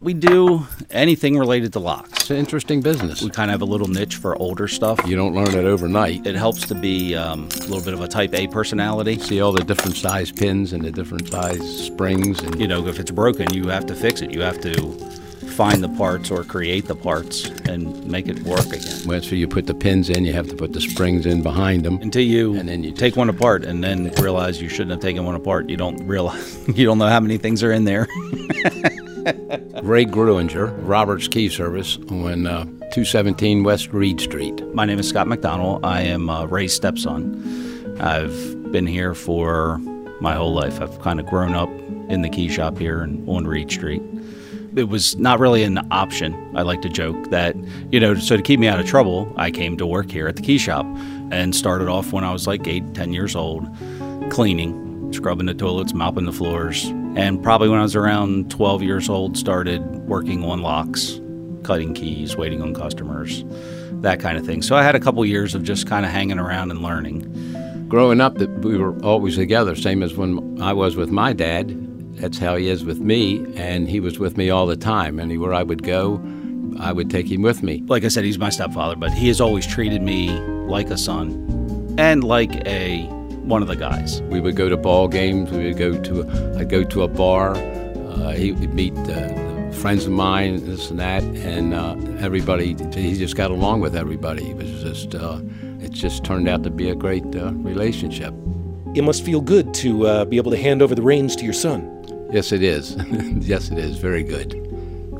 We 0.00 0.14
do 0.14 0.66
anything 0.90 1.38
related 1.38 1.74
to 1.74 1.78
locks. 1.78 2.12
it's 2.12 2.30
an 2.30 2.38
interesting 2.38 2.80
business. 2.80 3.22
We 3.22 3.28
kind 3.30 3.50
of 3.50 3.52
have 3.52 3.62
a 3.62 3.70
little 3.70 3.88
niche 3.88 4.16
for 4.16 4.34
older 4.36 4.66
stuff. 4.66 4.98
You 5.06 5.14
don't 5.14 5.34
learn 5.34 5.48
it 5.48 5.66
overnight. 5.66 6.26
It 6.26 6.36
helps 6.36 6.66
to 6.68 6.74
be 6.74 7.14
um, 7.14 7.44
a 7.44 7.66
little 7.66 7.82
bit 7.82 7.92
of 7.92 8.00
a 8.00 8.08
type 8.08 8.34
A 8.34 8.46
personality. 8.48 9.18
See 9.18 9.42
all 9.42 9.52
the 9.52 9.62
different 9.62 9.96
size 9.96 10.32
pins 10.32 10.72
and 10.72 10.82
the 10.82 10.90
different 10.90 11.28
size 11.28 11.86
springs, 11.86 12.40
and 12.40 12.58
You 12.58 12.66
know, 12.66 12.86
if 12.86 12.98
it's 12.98 13.10
broken, 13.10 13.52
you 13.52 13.68
have 13.68 13.84
to 13.86 13.94
fix 13.94 14.22
it. 14.22 14.30
You 14.30 14.40
have 14.40 14.60
to 14.62 14.74
find 15.50 15.82
the 15.82 15.88
parts 15.90 16.30
or 16.30 16.44
create 16.44 16.86
the 16.86 16.94
parts 16.94 17.50
and 17.68 18.06
make 18.06 18.28
it 18.28 18.40
work 18.44 18.66
again. 18.66 19.02
once 19.06 19.30
you 19.30 19.46
put 19.46 19.66
the 19.66 19.74
pins 19.74 20.08
in, 20.08 20.24
you 20.24 20.32
have 20.32 20.48
to 20.48 20.54
put 20.56 20.72
the 20.72 20.80
springs 20.80 21.26
in 21.26 21.42
behind 21.42 21.84
them. 21.84 22.00
Until 22.00 22.22
you, 22.22 22.54
And 22.54 22.66
then 22.66 22.82
you 22.82 22.92
take 22.92 23.16
one 23.16 23.28
apart 23.28 23.64
and 23.64 23.84
then 23.84 24.10
realize 24.12 24.62
you 24.62 24.70
shouldn't 24.70 24.92
have 24.92 25.00
taken 25.00 25.24
one 25.26 25.34
apart. 25.34 25.68
You 25.68 25.76
don't 25.76 26.02
realize 26.06 26.66
you 26.74 26.86
don't 26.86 26.96
know 26.96 27.08
how 27.08 27.20
many 27.20 27.36
things 27.36 27.62
are 27.62 27.72
in 27.72 27.84
there. 27.84 28.08
Ray 29.82 30.04
Gruinger, 30.06 30.74
Roberts 30.80 31.28
Key 31.28 31.48
Service, 31.48 31.98
on 32.10 32.46
uh, 32.46 32.64
217 32.64 33.62
West 33.62 33.92
Read 33.92 34.20
Street. 34.20 34.66
My 34.74 34.84
name 34.84 34.98
is 34.98 35.08
Scott 35.08 35.28
McDonald. 35.28 35.84
I 35.84 36.02
am 36.02 36.28
uh, 36.28 36.46
Ray's 36.46 36.74
stepson. 36.74 38.00
I've 38.00 38.72
been 38.72 38.86
here 38.86 39.14
for 39.14 39.78
my 40.20 40.34
whole 40.34 40.52
life. 40.52 40.80
I've 40.80 41.00
kind 41.00 41.20
of 41.20 41.26
grown 41.26 41.54
up 41.54 41.68
in 42.08 42.22
the 42.22 42.28
key 42.28 42.48
shop 42.48 42.78
here 42.78 43.02
and 43.02 43.28
on 43.28 43.46
Read 43.46 43.70
Street. 43.70 44.02
It 44.74 44.88
was 44.88 45.16
not 45.16 45.38
really 45.38 45.62
an 45.62 45.78
option. 45.92 46.56
I 46.56 46.62
like 46.62 46.82
to 46.82 46.88
joke 46.88 47.30
that, 47.30 47.56
you 47.92 48.00
know, 48.00 48.14
so 48.16 48.36
to 48.36 48.42
keep 48.42 48.58
me 48.58 48.66
out 48.66 48.80
of 48.80 48.86
trouble, 48.86 49.32
I 49.36 49.50
came 49.50 49.76
to 49.76 49.86
work 49.86 50.10
here 50.10 50.26
at 50.26 50.36
the 50.36 50.42
key 50.42 50.58
shop 50.58 50.86
and 51.30 51.54
started 51.54 51.88
off 51.88 52.12
when 52.12 52.24
I 52.24 52.32
was 52.32 52.46
like 52.46 52.66
eight, 52.66 52.94
ten 52.94 53.12
years 53.12 53.36
old, 53.36 53.68
cleaning, 54.30 55.12
scrubbing 55.12 55.46
the 55.46 55.54
toilets, 55.54 55.94
mopping 55.94 56.24
the 56.24 56.32
floors. 56.32 56.92
And 57.16 57.42
probably 57.42 57.68
when 57.68 57.78
I 57.78 57.82
was 57.82 57.96
around 57.96 58.50
12 58.50 58.82
years 58.82 59.08
old, 59.08 59.36
started 59.36 59.82
working 60.06 60.44
on 60.44 60.62
locks, 60.62 61.20
cutting 61.64 61.92
keys, 61.94 62.36
waiting 62.36 62.62
on 62.62 62.72
customers, 62.72 63.44
that 64.02 64.20
kind 64.20 64.38
of 64.38 64.46
thing. 64.46 64.62
So 64.62 64.76
I 64.76 64.82
had 64.82 64.94
a 64.94 65.00
couple 65.00 65.24
years 65.24 65.54
of 65.54 65.62
just 65.62 65.86
kind 65.86 66.06
of 66.06 66.12
hanging 66.12 66.38
around 66.38 66.70
and 66.70 66.82
learning. 66.82 67.26
Growing 67.88 68.20
up, 68.20 68.36
that 68.36 68.50
we 68.60 68.78
were 68.78 68.96
always 69.04 69.36
together, 69.36 69.74
same 69.74 70.02
as 70.02 70.14
when 70.14 70.62
I 70.62 70.72
was 70.72 70.94
with 70.94 71.10
my 71.10 71.32
dad. 71.32 71.76
That's 72.16 72.38
how 72.38 72.54
he 72.54 72.68
is 72.68 72.84
with 72.84 73.00
me, 73.00 73.44
and 73.56 73.88
he 73.88 73.98
was 73.98 74.18
with 74.18 74.36
me 74.36 74.50
all 74.50 74.66
the 74.66 74.76
time. 74.76 75.18
Anywhere 75.18 75.52
I 75.52 75.64
would 75.64 75.82
go, 75.82 76.22
I 76.78 76.92
would 76.92 77.10
take 77.10 77.30
him 77.30 77.42
with 77.42 77.62
me. 77.62 77.82
Like 77.86 78.04
I 78.04 78.08
said, 78.08 78.24
he's 78.24 78.38
my 78.38 78.50
stepfather, 78.50 78.94
but 78.94 79.12
he 79.12 79.28
has 79.28 79.40
always 79.40 79.66
treated 79.66 80.02
me 80.02 80.30
like 80.68 80.90
a 80.90 80.98
son 80.98 81.94
and 81.98 82.22
like 82.22 82.54
a 82.66 83.08
one 83.50 83.62
of 83.62 83.68
the 83.68 83.76
guys. 83.76 84.22
We 84.22 84.40
would 84.40 84.56
go 84.56 84.68
to 84.68 84.76
ball 84.76 85.08
games. 85.08 85.50
We 85.50 85.66
would 85.66 85.76
go 85.76 86.00
to. 86.00 86.20
A, 86.22 86.60
I'd 86.60 86.70
go 86.70 86.84
to 86.84 87.02
a 87.02 87.08
bar. 87.08 87.54
Uh, 87.56 88.32
he 88.32 88.52
would 88.52 88.72
meet 88.72 88.96
uh, 88.96 89.70
friends 89.72 90.06
of 90.06 90.12
mine, 90.12 90.64
this 90.64 90.90
and 90.90 91.00
that, 91.00 91.22
and 91.22 91.74
uh, 91.74 91.96
everybody. 92.20 92.76
He 92.94 93.16
just 93.16 93.36
got 93.36 93.50
along 93.50 93.80
with 93.80 93.96
everybody. 93.96 94.50
It 94.50 94.56
was 94.56 94.82
just. 94.82 95.14
Uh, 95.14 95.40
it 95.80 95.90
just 95.90 96.24
turned 96.24 96.46
out 96.48 96.62
to 96.62 96.70
be 96.70 96.90
a 96.90 96.94
great 96.94 97.24
uh, 97.34 97.52
relationship. 97.54 98.34
It 98.94 99.02
must 99.02 99.24
feel 99.24 99.40
good 99.40 99.72
to 99.74 100.06
uh, 100.06 100.24
be 100.26 100.36
able 100.36 100.50
to 100.50 100.56
hand 100.56 100.82
over 100.82 100.94
the 100.94 101.02
reins 101.02 101.34
to 101.36 101.44
your 101.44 101.54
son. 101.54 102.28
Yes, 102.30 102.52
it 102.52 102.62
is. 102.62 102.96
yes, 103.40 103.70
it 103.70 103.78
is. 103.78 103.96
Very 103.96 104.22
good. 104.22 104.54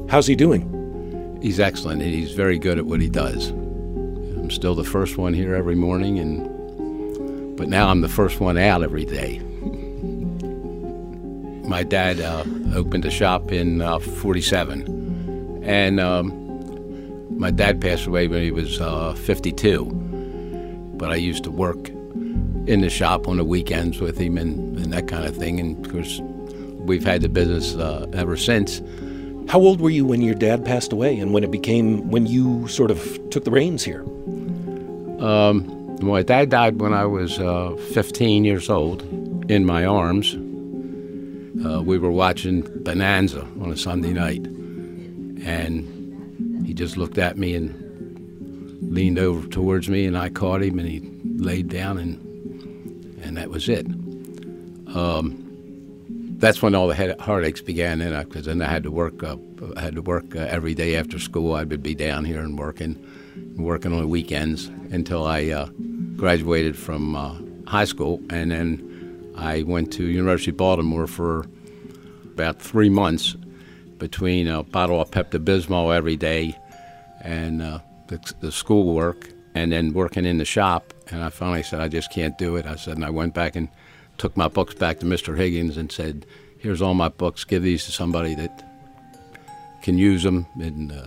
How's 0.08 0.26
he 0.26 0.36
doing? 0.36 1.38
He's 1.42 1.58
excellent. 1.58 2.02
He's 2.02 2.32
very 2.32 2.58
good 2.58 2.78
at 2.78 2.86
what 2.86 3.00
he 3.00 3.08
does. 3.08 3.50
I'm 3.50 4.50
still 4.50 4.74
the 4.74 4.84
first 4.84 5.16
one 5.16 5.32
here 5.32 5.54
every 5.54 5.76
morning, 5.76 6.18
and 6.18 6.59
but 7.60 7.68
now 7.68 7.90
I'm 7.90 8.00
the 8.00 8.08
first 8.08 8.40
one 8.40 8.56
out 8.56 8.82
every 8.82 9.04
day. 9.04 9.38
My 11.68 11.82
dad 11.82 12.18
uh, 12.18 12.42
opened 12.74 13.04
a 13.04 13.10
shop 13.10 13.52
in 13.52 13.82
uh, 13.82 13.98
'47, 13.98 15.60
and 15.62 16.00
um, 16.00 17.38
my 17.38 17.50
dad 17.50 17.78
passed 17.78 18.06
away 18.06 18.28
when 18.28 18.40
he 18.40 18.50
was 18.50 18.80
uh, 18.80 19.12
52. 19.12 19.84
But 20.96 21.10
I 21.10 21.16
used 21.16 21.44
to 21.44 21.50
work 21.50 21.90
in 21.90 22.80
the 22.80 22.88
shop 22.88 23.28
on 23.28 23.36
the 23.36 23.44
weekends 23.44 24.00
with 24.00 24.16
him 24.16 24.38
and, 24.38 24.78
and 24.78 24.90
that 24.94 25.06
kind 25.06 25.26
of 25.26 25.36
thing, 25.36 25.60
and 25.60 25.84
of 25.84 25.92
course, 25.92 26.18
we've 26.22 27.04
had 27.04 27.20
the 27.20 27.28
business 27.28 27.74
uh, 27.74 28.06
ever 28.14 28.38
since. 28.38 28.80
How 29.50 29.60
old 29.60 29.82
were 29.82 29.90
you 29.90 30.06
when 30.06 30.22
your 30.22 30.34
dad 30.34 30.64
passed 30.64 30.94
away 30.94 31.18
and 31.18 31.34
when 31.34 31.44
it 31.44 31.50
became, 31.50 32.08
when 32.10 32.24
you 32.24 32.66
sort 32.68 32.90
of 32.90 33.20
took 33.28 33.44
the 33.44 33.50
reins 33.50 33.84
here? 33.84 34.00
Um, 35.22 35.79
my 36.02 36.22
dad 36.22 36.50
died 36.50 36.80
when 36.80 36.92
I 36.92 37.04
was 37.04 37.38
uh, 37.38 37.76
15 37.92 38.44
years 38.44 38.68
old 38.70 39.02
in 39.50 39.64
my 39.64 39.84
arms. 39.84 40.34
Uh, 41.64 41.82
we 41.82 41.98
were 41.98 42.10
watching 42.10 42.62
Bonanza 42.82 43.42
on 43.60 43.70
a 43.70 43.76
Sunday 43.76 44.12
night, 44.12 44.46
and 45.44 46.66
he 46.66 46.72
just 46.72 46.96
looked 46.96 47.18
at 47.18 47.36
me 47.36 47.54
and 47.54 47.74
leaned 48.92 49.18
over 49.18 49.46
towards 49.48 49.88
me, 49.88 50.06
and 50.06 50.16
I 50.16 50.30
caught 50.30 50.62
him, 50.62 50.78
and 50.78 50.88
he 50.88 51.00
laid 51.36 51.68
down, 51.68 51.98
and 51.98 52.26
and 53.22 53.36
that 53.36 53.50
was 53.50 53.68
it. 53.68 53.86
Um, 54.96 55.46
that's 56.38 56.62
when 56.62 56.74
all 56.74 56.88
the 56.88 56.94
head- 56.94 57.20
heartaches 57.20 57.60
began, 57.60 57.98
then, 57.98 58.18
because 58.24 58.46
then 58.46 58.62
I 58.62 58.70
had 58.70 58.82
to 58.84 58.90
work. 58.90 59.22
Uh, 59.22 59.36
I 59.76 59.82
had 59.82 59.94
to 59.96 60.02
work 60.02 60.34
uh, 60.34 60.40
every 60.40 60.74
day 60.74 60.96
after 60.96 61.18
school. 61.18 61.54
I 61.54 61.64
would 61.64 61.82
be 61.82 61.94
down 61.94 62.24
here 62.24 62.40
and 62.40 62.58
working, 62.58 62.96
working 63.56 63.92
on 63.92 64.00
the 64.00 64.06
weekends 64.06 64.66
until 64.90 65.26
I 65.26 65.48
uh, 65.48 65.66
graduated 66.16 66.76
from 66.76 67.16
uh, 67.16 67.34
high 67.66 67.84
school, 67.84 68.20
and 68.30 68.50
then 68.50 69.34
I 69.36 69.62
went 69.62 69.92
to 69.94 70.04
University 70.04 70.50
of 70.50 70.56
Baltimore 70.56 71.06
for 71.06 71.46
about 72.32 72.60
three 72.60 72.88
months 72.88 73.36
between 73.98 74.48
a 74.48 74.62
bottle 74.62 75.00
of 75.00 75.10
Pepto 75.10 75.38
Bismol 75.38 75.94
every 75.94 76.16
day 76.16 76.56
and 77.22 77.62
uh, 77.62 77.80
the, 78.08 78.34
the 78.40 78.50
school 78.52 78.94
work, 78.94 79.28
and 79.54 79.72
then 79.72 79.92
working 79.92 80.24
in 80.24 80.38
the 80.38 80.44
shop. 80.44 80.92
And 81.10 81.22
I 81.22 81.30
finally 81.30 81.62
said, 81.62 81.80
I 81.80 81.88
just 81.88 82.12
can't 82.12 82.36
do 82.38 82.56
it. 82.56 82.66
I 82.66 82.76
said, 82.76 82.96
and 82.96 83.04
I 83.04 83.10
went 83.10 83.34
back 83.34 83.56
and 83.56 83.68
took 84.18 84.36
my 84.36 84.48
books 84.48 84.74
back 84.74 85.00
to 85.00 85.06
Mr. 85.06 85.36
Higgins 85.36 85.76
and 85.76 85.90
said, 85.90 86.26
Here's 86.58 86.82
all 86.82 86.94
my 86.94 87.08
books. 87.08 87.44
Give 87.44 87.62
these 87.62 87.86
to 87.86 87.92
somebody 87.92 88.34
that 88.34 88.64
can 89.82 89.96
use 89.96 90.22
them 90.22 90.46
and 90.60 90.92
uh, 90.92 91.06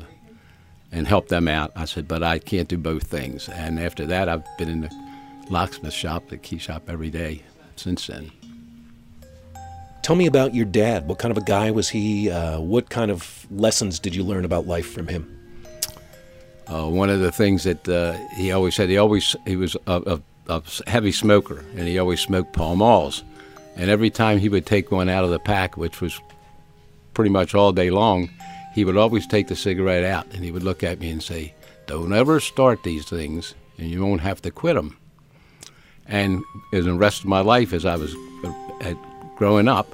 and 0.93 1.07
help 1.07 1.27
them 1.27 1.47
out. 1.47 1.71
I 1.75 1.85
said, 1.85 2.07
but 2.07 2.23
I 2.23 2.39
can't 2.39 2.69
do 2.69 2.77
both 2.77 3.03
things. 3.03 3.49
And 3.49 3.79
after 3.79 4.05
that, 4.05 4.29
I've 4.29 4.45
been 4.57 4.69
in 4.69 4.81
the 4.81 4.91
locksmith 5.49 5.93
shop, 5.93 6.29
the 6.29 6.37
key 6.37 6.59
shop, 6.59 6.83
every 6.87 7.09
day 7.09 7.41
since 7.75 8.07
then. 8.07 8.31
Tell 10.03 10.15
me 10.15 10.27
about 10.27 10.53
your 10.53 10.65
dad. 10.65 11.07
What 11.07 11.17
kind 11.17 11.31
of 11.31 11.37
a 11.37 11.45
guy 11.45 11.71
was 11.71 11.89
he? 11.89 12.29
Uh, 12.29 12.59
what 12.59 12.89
kind 12.89 13.09
of 13.09 13.47
lessons 13.49 13.99
did 13.99 14.13
you 14.13 14.23
learn 14.23 14.45
about 14.45 14.67
life 14.67 14.91
from 14.91 15.07
him? 15.07 15.29
Uh, 16.67 16.87
one 16.87 17.09
of 17.09 17.19
the 17.19 17.31
things 17.31 17.63
that 17.63 17.89
uh, 17.89 18.13
he 18.35 18.51
always 18.51 18.75
said, 18.75 18.89
he 18.89 18.97
always 18.97 19.35
he 19.45 19.55
was 19.55 19.75
a, 19.87 20.21
a, 20.47 20.53
a 20.53 20.63
heavy 20.87 21.11
smoker, 21.11 21.65
and 21.75 21.87
he 21.87 21.97
always 21.97 22.19
smoked 22.21 22.53
Pall 22.53 22.75
Malls. 22.75 23.23
And 23.75 23.89
every 23.89 24.09
time 24.09 24.37
he 24.37 24.49
would 24.49 24.65
take 24.65 24.91
one 24.91 25.09
out 25.09 25.23
of 25.23 25.31
the 25.31 25.39
pack, 25.39 25.77
which 25.77 25.99
was 26.01 26.19
pretty 27.13 27.31
much 27.31 27.55
all 27.55 27.71
day 27.71 27.89
long, 27.89 28.29
he 28.73 28.85
would 28.85 28.97
always 28.97 29.27
take 29.27 29.47
the 29.47 29.55
cigarette 29.55 30.03
out, 30.03 30.25
and 30.33 30.43
he 30.43 30.51
would 30.51 30.63
look 30.63 30.83
at 30.83 30.99
me 30.99 31.09
and 31.09 31.21
say, 31.21 31.53
"Don't 31.85 32.13
ever 32.13 32.39
start 32.39 32.83
these 32.83 33.05
things, 33.05 33.55
and 33.77 33.89
you 33.89 34.03
won't 34.03 34.21
have 34.21 34.41
to 34.41 34.51
quit 34.51 34.75
them." 34.75 34.97
And 36.07 36.43
as 36.73 36.85
the 36.85 36.93
rest 36.93 37.21
of 37.21 37.27
my 37.27 37.41
life, 37.41 37.73
as 37.73 37.85
I 37.85 37.95
was 37.95 38.13
uh, 38.81 38.93
growing 39.37 39.67
up, 39.67 39.87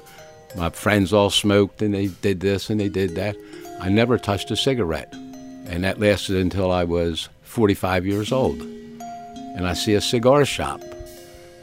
my 0.56 0.70
friends 0.70 1.12
all 1.12 1.30
smoked, 1.30 1.82
and 1.82 1.94
they 1.94 2.08
did 2.08 2.40
this 2.40 2.70
and 2.70 2.80
they 2.80 2.88
did 2.88 3.14
that. 3.14 3.36
I 3.80 3.88
never 3.88 4.18
touched 4.18 4.50
a 4.50 4.56
cigarette, 4.56 5.12
and 5.12 5.84
that 5.84 6.00
lasted 6.00 6.36
until 6.36 6.72
I 6.72 6.84
was 6.84 7.28
45 7.42 8.06
years 8.06 8.32
old. 8.32 8.60
And 8.60 9.66
I 9.66 9.74
see 9.74 9.94
a 9.94 10.00
cigar 10.00 10.44
shop. 10.44 10.80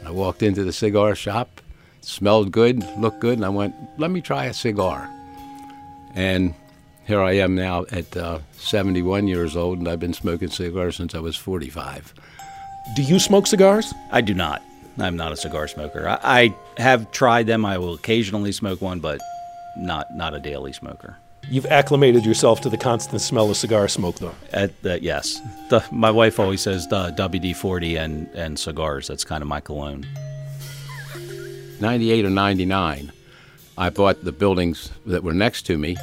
I 0.04 0.10
walked 0.10 0.42
into 0.42 0.64
the 0.64 0.72
cigar 0.72 1.14
shop, 1.14 1.60
smelled 2.00 2.52
good, 2.52 2.84
looked 2.98 3.20
good, 3.20 3.38
and 3.38 3.44
I 3.44 3.50
went, 3.50 3.74
"Let 3.98 4.10
me 4.10 4.20
try 4.20 4.46
a 4.46 4.54
cigar." 4.54 5.08
And 6.14 6.54
here 7.08 7.22
I 7.22 7.32
am 7.32 7.54
now 7.54 7.86
at 7.90 8.14
uh, 8.18 8.40
71 8.52 9.28
years 9.28 9.56
old, 9.56 9.78
and 9.78 9.88
I've 9.88 9.98
been 9.98 10.12
smoking 10.12 10.50
cigars 10.50 10.96
since 10.96 11.14
I 11.14 11.20
was 11.20 11.36
45. 11.36 12.12
Do 12.94 13.02
you 13.02 13.18
smoke 13.18 13.46
cigars? 13.46 13.94
I 14.12 14.20
do 14.20 14.34
not. 14.34 14.62
I'm 14.98 15.16
not 15.16 15.32
a 15.32 15.36
cigar 15.36 15.68
smoker. 15.68 16.06
I, 16.06 16.18
I 16.22 16.54
have 16.80 17.10
tried 17.10 17.46
them. 17.46 17.64
I 17.64 17.78
will 17.78 17.94
occasionally 17.94 18.52
smoke 18.52 18.82
one, 18.82 19.00
but 19.00 19.20
not 19.78 20.14
not 20.14 20.34
a 20.34 20.40
daily 20.40 20.72
smoker. 20.72 21.16
You've 21.50 21.66
acclimated 21.66 22.26
yourself 22.26 22.60
to 22.62 22.68
the 22.68 22.76
constant 22.76 23.22
smell 23.22 23.48
of 23.48 23.56
cigar 23.56 23.88
smoke, 23.88 24.16
though. 24.18 24.34
At 24.52 24.82
the, 24.82 25.02
yes, 25.02 25.40
the, 25.70 25.82
my 25.90 26.10
wife 26.10 26.38
always 26.38 26.60
says 26.60 26.86
the 26.88 27.14
WD-40 27.16 27.98
and 27.98 28.28
and 28.34 28.58
cigars. 28.58 29.08
That's 29.08 29.24
kind 29.24 29.40
of 29.40 29.48
my 29.48 29.60
cologne. 29.60 30.06
98 31.80 32.24
or 32.26 32.30
99, 32.30 33.12
I 33.78 33.90
bought 33.90 34.24
the 34.24 34.32
buildings 34.32 34.90
that 35.06 35.22
were 35.22 35.32
next 35.32 35.62
to 35.66 35.78
me, 35.78 35.96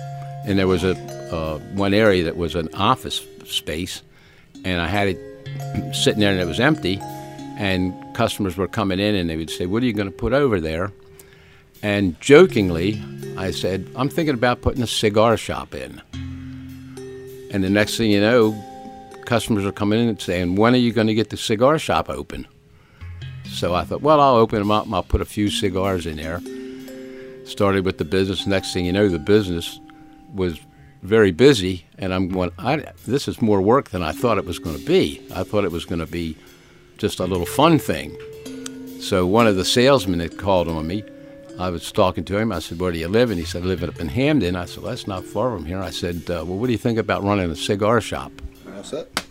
and 0.46 0.58
there 0.58 0.68
was 0.68 0.84
a 0.84 0.96
uh, 1.34 1.60
one 1.74 1.94
area 1.94 2.24
that 2.24 2.38
was 2.38 2.56
an 2.56 2.70
office 2.76 3.26
space, 3.46 4.02
and 4.64 4.82
I 4.82 4.88
had 4.88 5.10
it 5.10 5.96
sitting 5.96 6.20
there 6.20 6.32
and 6.32 6.40
it 6.40 6.48
was 6.48 6.60
empty, 6.60 7.00
and 7.58 7.94
customers 8.16 8.58
were 8.58 8.68
coming 8.68 9.00
in 9.00 9.16
and 9.16 9.30
they 9.30 9.38
would 9.38 9.50
say, 9.50 9.66
"What 9.66 9.84
are 9.84 9.86
you 9.86 9.94
going 9.94 10.12
to 10.12 10.18
put 10.18 10.34
over 10.34 10.60
there?" 10.60 10.92
And 11.84 12.20
jokingly, 12.22 13.02
I 13.38 13.52
said, 13.52 13.90
"I'm 13.96 14.10
thinking 14.10 14.36
about 14.36 14.62
putting 14.62 14.84
a 14.84 14.88
cigar 14.88 15.38
shop 15.38 15.76
in." 15.76 16.02
And 17.56 17.64
the 17.64 17.70
next 17.70 17.98
thing 17.98 18.12
you 18.12 18.20
know, 18.20 18.52
customers 19.26 19.66
are 19.66 19.72
coming 19.72 20.00
in 20.02 20.10
and 20.10 20.22
saying, 20.22 20.56
When 20.56 20.74
are 20.74 20.78
you 20.78 20.92
going 20.92 21.08
to 21.08 21.14
get 21.14 21.30
the 21.30 21.38
cigar 21.38 21.80
shop 21.80 22.10
open? 22.10 22.48
So 23.46 23.74
I 23.74 23.84
thought, 23.84 24.02
Well, 24.02 24.20
I'll 24.20 24.36
open 24.36 24.60
them 24.60 24.72
up 24.72 24.86
and 24.86 24.96
I'll 24.96 25.04
put 25.04 25.22
a 25.22 25.26
few 25.26 25.50
cigars 25.50 26.06
in 26.06 26.18
there. 26.18 26.42
Started 27.46 27.86
with 27.86 27.98
the 27.98 28.04
business. 28.04 28.48
Next 28.48 28.74
thing 28.74 28.86
you 28.86 28.92
know, 28.92 29.08
the 29.08 29.20
business 29.20 29.80
was 30.34 30.60
very 31.04 31.32
busy, 31.32 31.86
and 31.98 32.14
I'm 32.14 32.30
going, 32.30 32.52
I, 32.58 32.78
This 33.06 33.28
is 33.28 33.42
more 33.42 33.62
work 33.62 33.90
than 33.90 34.02
I 34.02 34.12
thought 34.12 34.38
it 34.38 34.46
was 34.46 34.60
going 34.60 34.78
to 34.78 34.86
be. 34.86 35.22
I 35.34 35.44
thought 35.44 35.64
it 35.66 35.72
was 35.72 35.86
going 35.86 36.00
to 36.00 36.08
be 36.08 36.36
just 36.98 37.20
a 37.20 37.26
little 37.26 37.46
fun 37.46 37.80
thing. 37.80 38.18
So 39.00 39.28
one 39.28 39.46
of 39.48 39.56
the 39.56 39.66
salesmen 39.66 40.20
had 40.20 40.38
called 40.38 40.68
on 40.68 40.88
me, 40.88 41.04
I 41.58 41.70
was 41.70 41.92
talking 41.92 42.26
to 42.26 42.38
him. 42.38 42.52
I 42.52 42.60
said, 42.60 42.80
"Where 42.80 42.92
do 42.92 42.98
you 42.98 43.08
live?" 43.08 43.30
And 43.30 43.40
he 43.40 43.46
said, 43.46 43.64
"I 43.64 43.66
live 43.68 43.84
up 43.84 44.00
in 44.00 44.10
Hampden." 44.10 44.56
I 44.56 44.66
said, 44.66 44.84
well, 44.84 44.90
"That's 44.90 45.08
not 45.08 45.24
far 45.24 45.56
from 45.56 45.66
here." 45.66 45.80
I 45.80 45.90
said, 45.90 46.24
uh, 46.30 46.44
"Well, 46.46 46.58
what 46.58 46.66
do 46.66 46.74
you 46.74 46.78
think 46.78 46.98
about 46.98 47.24
running 47.24 47.50
a 47.50 47.56
cigar 47.56 48.02
shop?" 48.02 48.32
That's 48.66 48.92
it. 48.94 49.22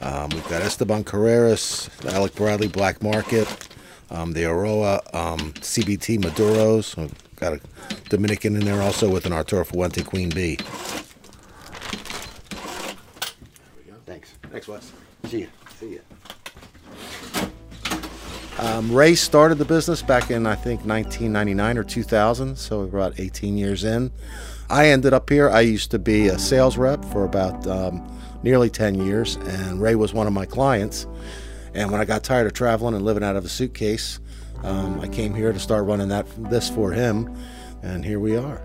Um, 0.00 0.30
we've 0.30 0.48
got 0.48 0.62
Esteban 0.62 1.04
Carreras, 1.04 1.90
Alec 2.14 2.34
Bradley 2.34 2.68
Black 2.68 3.02
Market, 3.02 3.68
um, 4.10 4.32
the 4.32 4.44
Aroa 4.44 5.00
um, 5.12 5.52
CBT 5.54 6.18
Maduros. 6.18 6.96
Got 7.36 7.54
a 7.54 7.60
Dominican 8.08 8.56
in 8.56 8.64
there 8.64 8.82
also 8.82 9.10
with 9.10 9.26
an 9.26 9.32
Arturo 9.32 9.64
Fuente 9.64 10.02
Queen 10.02 10.30
Bee. 10.30 10.56
Thanks. 14.06 14.32
Thanks, 14.50 14.68
Wes. 14.68 14.92
See 15.26 15.42
ya. 15.42 15.46
See 15.78 15.94
ya. 15.96 16.00
Um, 18.58 18.90
Ray 18.90 19.14
started 19.14 19.58
the 19.58 19.66
business 19.66 20.00
back 20.00 20.30
in, 20.30 20.46
I 20.46 20.54
think, 20.54 20.86
1999 20.86 21.76
or 21.76 21.84
2000, 21.84 22.56
so 22.56 22.78
we're 22.84 23.00
about 23.00 23.20
18 23.20 23.58
years 23.58 23.84
in. 23.84 24.10
I 24.70 24.88
ended 24.88 25.12
up 25.12 25.28
here. 25.28 25.50
I 25.50 25.60
used 25.60 25.90
to 25.90 25.98
be 25.98 26.28
a 26.28 26.38
sales 26.38 26.78
rep 26.78 27.04
for 27.04 27.24
about 27.24 27.66
um, 27.66 28.18
nearly 28.42 28.70
10 28.70 28.94
years, 28.94 29.36
and 29.36 29.80
Ray 29.82 29.94
was 29.94 30.14
one 30.14 30.26
of 30.26 30.32
my 30.32 30.46
clients. 30.46 31.06
And 31.74 31.92
when 31.92 32.00
I 32.00 32.06
got 32.06 32.24
tired 32.24 32.46
of 32.46 32.54
traveling 32.54 32.94
and 32.94 33.04
living 33.04 33.22
out 33.22 33.36
of 33.36 33.44
a 33.44 33.48
suitcase, 33.48 34.20
um, 34.62 35.00
I 35.00 35.08
came 35.08 35.34
here 35.34 35.52
to 35.52 35.58
start 35.58 35.84
running 35.84 36.08
that 36.08 36.26
this 36.50 36.68
for 36.68 36.92
him, 36.92 37.36
and 37.82 38.04
here 38.04 38.20
we 38.20 38.36
are. 38.36 38.62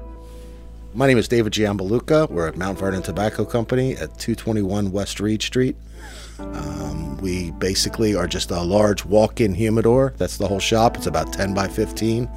My 0.94 1.08
name 1.08 1.18
is 1.18 1.28
David 1.28 1.54
Giambaluca. 1.54 2.30
We're 2.30 2.48
at 2.48 2.58
Mount 2.58 2.78
Vernon 2.78 3.02
Tobacco 3.02 3.46
Company 3.46 3.94
at 3.94 4.18
221 4.20 4.92
West 4.92 5.20
Read 5.20 5.42
Street. 5.42 5.78
Um, 6.40 7.18
we 7.18 7.52
basically 7.52 8.16
are 8.16 8.28
just 8.28 8.52
a 8.52 8.62
large 8.62 9.06
walk 9.06 9.40
in 9.40 9.54
humidor. 9.54 10.14
That's 10.18 10.38
the 10.38 10.48
whole 10.48 10.60
shop. 10.60 10.98
It's 10.98 11.06
about 11.06 11.32
10 11.32 11.54
by 11.54 11.68
15. 11.68 12.30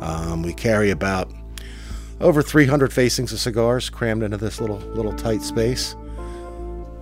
Um, 0.00 0.42
we 0.42 0.54
carry 0.54 0.90
about 0.90 1.30
over 2.20 2.40
300 2.40 2.92
facings 2.92 3.32
of 3.32 3.40
cigars 3.40 3.90
crammed 3.90 4.22
into 4.22 4.36
this 4.36 4.60
little 4.60 4.78
little 4.78 5.12
tight 5.12 5.42
space. 5.42 5.94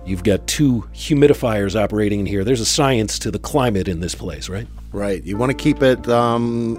You've 0.05 0.23
got 0.23 0.47
two 0.47 0.89
humidifiers 0.93 1.79
operating 1.79 2.21
in 2.21 2.25
here. 2.25 2.43
There's 2.43 2.61
a 2.61 2.65
science 2.65 3.19
to 3.19 3.31
the 3.31 3.39
climate 3.39 3.87
in 3.87 3.99
this 3.99 4.15
place, 4.15 4.49
right? 4.49 4.67
Right. 4.91 5.23
You 5.23 5.37
want 5.37 5.51
to 5.51 5.57
keep 5.57 5.83
it 5.83 6.07
um, 6.09 6.77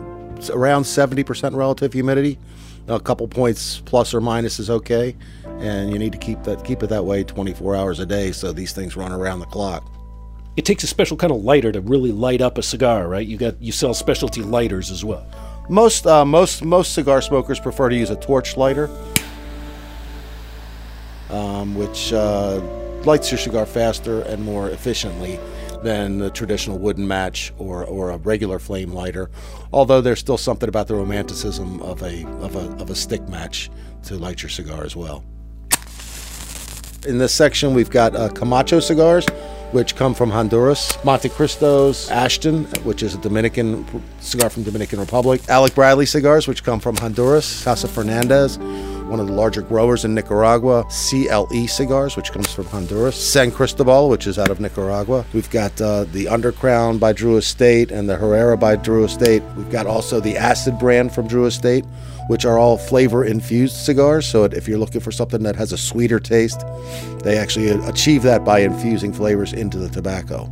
around 0.51 0.83
70% 0.83 1.55
relative 1.55 1.93
humidity. 1.93 2.39
A 2.89 2.99
couple 2.99 3.29
points 3.29 3.81
plus 3.85 4.13
or 4.13 4.21
minus 4.21 4.59
is 4.59 4.69
okay, 4.69 5.15
and 5.61 5.93
you 5.93 6.01
need 6.01 6.11
to 6.13 6.19
keep 6.19 6.43
that 6.43 6.65
keep 6.65 6.83
it 6.83 6.89
that 6.89 7.05
way 7.05 7.23
24 7.23 7.77
hours 7.77 8.01
a 8.01 8.07
day 8.07 8.33
so 8.33 8.53
these 8.53 8.73
things 8.73 8.97
run 8.97 9.13
around 9.13 9.39
the 9.39 9.47
clock. 9.47 9.89
It 10.57 10.65
takes 10.65 10.83
a 10.83 10.89
special 10.89 11.17
kind 11.17 11.33
of 11.33 11.45
lighter 11.45 11.71
to 11.71 11.81
really 11.81 12.11
light 12.11 12.41
up 12.41 12.59
a 12.59 12.63
cigar, 12.63 13.07
right? 13.07 13.25
You 13.25 13.37
got 13.37 13.63
you 13.63 13.71
sell 13.71 13.95
specialty 13.95 14.43
lighters 14.43 14.91
as 14.91 15.05
well. 15.05 15.25
Most 15.69 16.09
uh, 16.09 16.25
most 16.25 16.65
most 16.65 16.93
cigar 16.93 17.23
smokers 17.23 17.61
prefer 17.61 17.89
to 17.89 17.95
use 17.95 18.11
a 18.11 18.17
torch 18.17 18.57
lighter, 18.57 18.91
um, 21.31 21.77
which 21.77 22.13
uh, 22.13 22.61
lights 23.07 23.31
your 23.31 23.39
cigar 23.39 23.67
faster 23.67 24.23
and 24.23 24.43
more 24.43 24.71
efficiently 24.71 25.39
than 25.83 26.19
the 26.19 26.31
traditional 26.31 26.79
wooden 26.79 27.07
match 27.07 27.53
or, 27.59 27.85
or 27.85 28.11
a 28.11 28.17
regular 28.19 28.59
flame 28.59 28.93
lighter. 28.93 29.31
Although 29.73 30.01
there's 30.01 30.21
still 30.21 30.39
something 30.39 30.69
about 30.69 30.89
the 30.89 30.95
romanticism 30.95 31.81
of 31.83 32.03
a 32.03 32.25
of 32.41 32.57
a 32.57 32.71
of 32.81 32.91
a 32.91 32.95
stick 32.95 33.29
match 33.29 33.71
to 34.05 34.17
light 34.17 34.43
your 34.43 34.51
cigar 34.51 34.85
as 34.85 34.97
well. 34.97 35.25
In 37.07 37.19
this 37.19 37.35
section, 37.35 37.75
we've 37.75 37.91
got 37.91 38.15
uh, 38.15 38.29
Camacho 38.29 38.79
cigars, 38.79 39.27
which 39.73 39.97
come 39.97 40.15
from 40.15 40.31
Honduras. 40.31 40.97
Monte 41.05 41.31
Cristos 41.31 42.09
Ashton, 42.13 42.65
which 42.85 43.03
is 43.03 43.17
a 43.17 43.19
Dominican 43.19 43.85
cigar 44.21 44.49
from 44.51 44.63
Dominican 44.63 45.01
Republic. 45.01 45.43
Alec 45.49 45.75
Bradley 45.75 46.07
cigars, 46.07 46.47
which 46.47 46.63
come 46.63 46.79
from 46.79 46.97
Honduras. 46.97 47.65
Casa 47.65 47.89
Fernandez, 47.89 48.57
one 49.13 49.21
of 49.21 49.27
the 49.27 49.33
larger 49.35 49.61
growers 49.61 50.07
in 50.07 50.15
Nicaragua. 50.15 50.85
CLE 50.85 51.69
cigars, 51.69 52.17
which 52.17 52.33
comes 52.33 52.51
from 52.51 52.65
Honduras. 52.65 53.15
San 53.15 53.51
Cristobal, 53.53 54.09
which 54.09 54.27
is 54.27 54.39
out 54.39 54.49
of 54.49 54.59
Nicaragua. 54.59 55.25
We've 55.35 55.51
got 55.51 55.79
uh, 55.83 56.05
the 56.05 56.25
Undercrown 56.25 56.99
by 56.99 57.13
Drew 57.13 57.37
Estate 57.37 57.93
and 57.93 58.09
the 58.09 58.17
Herrera 58.17 58.57
by 58.57 58.77
Drew 58.77 59.05
Estate. 59.05 59.43
We've 59.55 59.71
got 59.71 59.87
also 59.87 60.19
the 60.19 60.39
Acid 60.39 60.79
brand 60.79 61.13
from 61.15 61.29
Drew 61.29 61.45
Estate, 61.45 61.85
which 62.29 62.47
are 62.47 62.59
all 62.59 62.79
flavor 62.79 63.23
infused 63.23 63.77
cigars. 63.77 64.27
So 64.27 64.45
if 64.45 64.67
you're 64.67 64.79
looking 64.79 65.03
for 65.03 65.13
something 65.13 65.43
that 65.43 65.57
has 65.57 65.73
a 65.73 65.79
sweeter 65.79 66.19
taste, 66.19 66.65
they 67.23 67.37
actually 67.37 67.69
achieve 67.69 68.23
that 68.23 68.47
by 68.47 68.61
infusing 68.61 69.13
flavors 69.13 69.53
into 69.53 69.77
the 69.77 69.91
tobacco. 69.91 70.51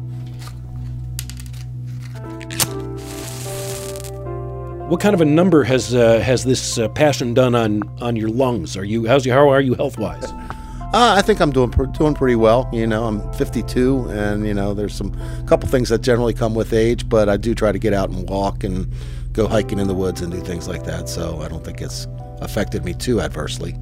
What 4.91 4.99
kind 4.99 5.15
of 5.15 5.21
a 5.21 5.25
number 5.25 5.63
has 5.63 5.95
uh, 5.95 6.19
has 6.19 6.43
this 6.43 6.77
uh, 6.77 6.89
passion 6.89 7.33
done 7.33 7.55
on 7.55 7.85
on 8.01 8.17
your 8.17 8.29
lungs? 8.29 8.77
Are 8.77 8.83
you 8.83 9.07
how's 9.07 9.25
you 9.25 9.31
how 9.31 9.49
are 9.49 9.61
you 9.61 9.75
health 9.75 9.97
wise? 9.99 10.25
Uh, 10.25 11.15
I 11.17 11.23
think 11.23 11.39
I'm 11.41 11.53
doing 11.53 11.71
doing 11.93 12.13
pretty 12.13 12.35
well. 12.35 12.69
You 12.73 12.89
know, 12.89 13.05
I'm 13.05 13.33
52, 13.35 14.09
and 14.11 14.45
you 14.45 14.53
know, 14.53 14.75
there's 14.75 14.93
some 14.93 15.13
couple 15.47 15.69
things 15.69 15.91
that 15.91 16.01
generally 16.01 16.35
come 16.35 16.57
with 16.57 16.73
age, 16.73 17.09
but 17.09 17.29
I 17.29 17.37
do 17.37 17.55
try 17.55 17.71
to 17.71 17.79
get 17.79 17.95
out 17.95 18.11
and 18.11 18.29
walk 18.29 18.65
and 18.65 18.93
go 19.31 19.47
hiking 19.47 19.79
in 19.79 19.87
the 19.87 19.95
woods 19.95 20.23
and 20.23 20.33
do 20.33 20.41
things 20.41 20.67
like 20.67 20.83
that. 20.87 21.09
So 21.09 21.41
I 21.41 21.47
don't 21.47 21.65
think 21.65 21.81
it's 21.81 22.09
affected 22.41 22.85
me 22.85 22.93
too 22.93 23.21
adversely. 23.21 23.77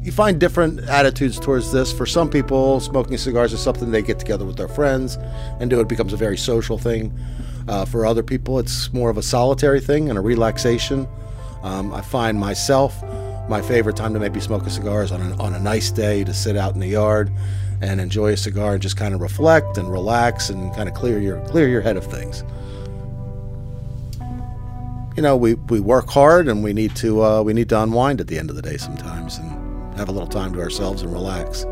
You 0.00 0.12
find 0.12 0.40
different 0.40 0.80
attitudes 0.88 1.38
towards 1.38 1.72
this. 1.72 1.92
For 1.92 2.06
some 2.06 2.30
people, 2.30 2.80
smoking 2.80 3.18
cigars 3.18 3.52
is 3.52 3.60
something 3.60 3.90
they 3.90 4.00
get 4.00 4.18
together 4.18 4.46
with 4.46 4.56
their 4.56 4.68
friends 4.68 5.18
and 5.60 5.68
do. 5.68 5.78
It 5.80 5.88
becomes 5.88 6.14
a 6.14 6.16
very 6.16 6.38
social 6.38 6.78
thing. 6.78 7.12
Uh, 7.68 7.84
for 7.84 8.06
other 8.06 8.22
people, 8.22 8.58
it's 8.58 8.92
more 8.92 9.10
of 9.10 9.18
a 9.18 9.22
solitary 9.22 9.80
thing 9.80 10.08
and 10.08 10.18
a 10.18 10.22
relaxation. 10.22 11.06
Um, 11.62 11.92
I 11.92 12.00
find 12.00 12.38
myself, 12.38 13.02
my 13.48 13.60
favorite 13.60 13.96
time 13.96 14.14
to 14.14 14.20
maybe 14.20 14.40
smoke 14.40 14.66
a 14.66 14.70
cigar 14.70 15.02
is 15.02 15.12
on 15.12 15.20
a, 15.20 15.42
on 15.42 15.54
a 15.54 15.60
nice 15.60 15.90
day 15.90 16.24
to 16.24 16.32
sit 16.32 16.56
out 16.56 16.72
in 16.74 16.80
the 16.80 16.86
yard 16.86 17.30
and 17.80 18.00
enjoy 18.00 18.32
a 18.32 18.36
cigar 18.36 18.72
and 18.72 18.82
just 18.82 18.96
kind 18.96 19.14
of 19.14 19.20
reflect 19.20 19.76
and 19.76 19.90
relax 19.90 20.50
and 20.50 20.74
kind 20.74 20.88
of 20.88 20.94
clear 20.94 21.18
your 21.18 21.40
clear 21.46 21.68
your 21.68 21.80
head 21.80 21.96
of 21.96 22.04
things. 22.04 22.42
You 25.16 25.22
know, 25.22 25.36
we, 25.36 25.54
we 25.54 25.80
work 25.80 26.08
hard 26.08 26.48
and 26.48 26.62
we 26.62 26.72
need 26.72 26.94
to 26.96 27.22
uh, 27.22 27.42
we 27.42 27.52
need 27.52 27.68
to 27.68 27.82
unwind 27.82 28.20
at 28.20 28.28
the 28.28 28.38
end 28.38 28.50
of 28.50 28.56
the 28.56 28.62
day 28.62 28.78
sometimes 28.78 29.38
and 29.38 29.98
have 29.98 30.08
a 30.08 30.12
little 30.12 30.28
time 30.28 30.52
to 30.54 30.60
ourselves 30.60 31.02
and 31.02 31.12
relax. 31.12 31.66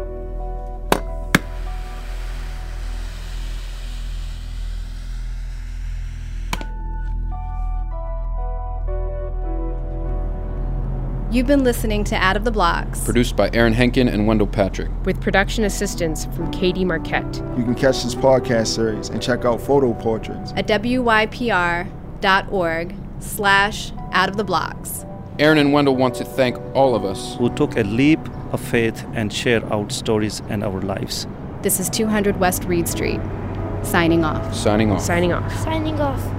You've 11.37 11.47
been 11.47 11.65
listening 11.65 12.03
to 12.05 12.15
Out 12.15 12.39
of 12.39 12.45
the 12.45 12.51
Blocks. 12.51 13.05
Produced 13.05 13.37
by 13.37 13.51
Aaron 13.53 13.75
Henkin 13.75 14.11
and 14.11 14.27
Wendell 14.27 14.47
Patrick. 14.47 14.91
With 15.05 15.21
production 15.21 15.65
assistance 15.65 16.25
from 16.35 16.51
Katie 16.51 16.83
Marquette. 16.83 17.43
You 17.59 17.63
can 17.63 17.75
catch 17.75 18.05
this 18.05 18.15
podcast 18.15 18.69
series 18.69 19.11
and 19.11 19.23
check 19.23 19.45
out 19.45 19.61
photo 19.61 19.93
portraits 19.93 20.55
at 20.57 20.67
wypr.org 20.67 21.85
slash 23.19 23.93
out 24.13 24.31
of 24.31 24.39
the 24.39 24.45
blocks. 24.45 25.05
Aaron 25.39 25.59
and 25.59 25.75
Wendell 25.75 25.95
want 25.95 26.15
to 26.15 26.25
thank 26.25 26.57
all 26.75 26.95
of 26.95 27.05
us 27.05 27.37
who 27.37 27.55
took 27.55 27.77
a 27.77 27.83
leap 27.83 28.21
of 28.53 28.61
faith 28.63 29.05
and 29.13 29.31
shared 29.31 29.63
our 29.65 29.91
stories 29.91 30.41
and 30.49 30.65
our 30.65 30.81
lives. 30.81 31.27
This 31.61 31.79
is 31.81 31.91
200 31.91 32.41
West 32.41 32.65
Read 32.65 32.89
Street. 32.89 33.21
Signing 33.83 34.25
off. 34.25 34.55
Signing 34.55 34.91
off. 34.91 35.03
Signing 35.03 35.35
off. 35.35 35.53
Signing 35.63 36.01
off. 36.01 36.36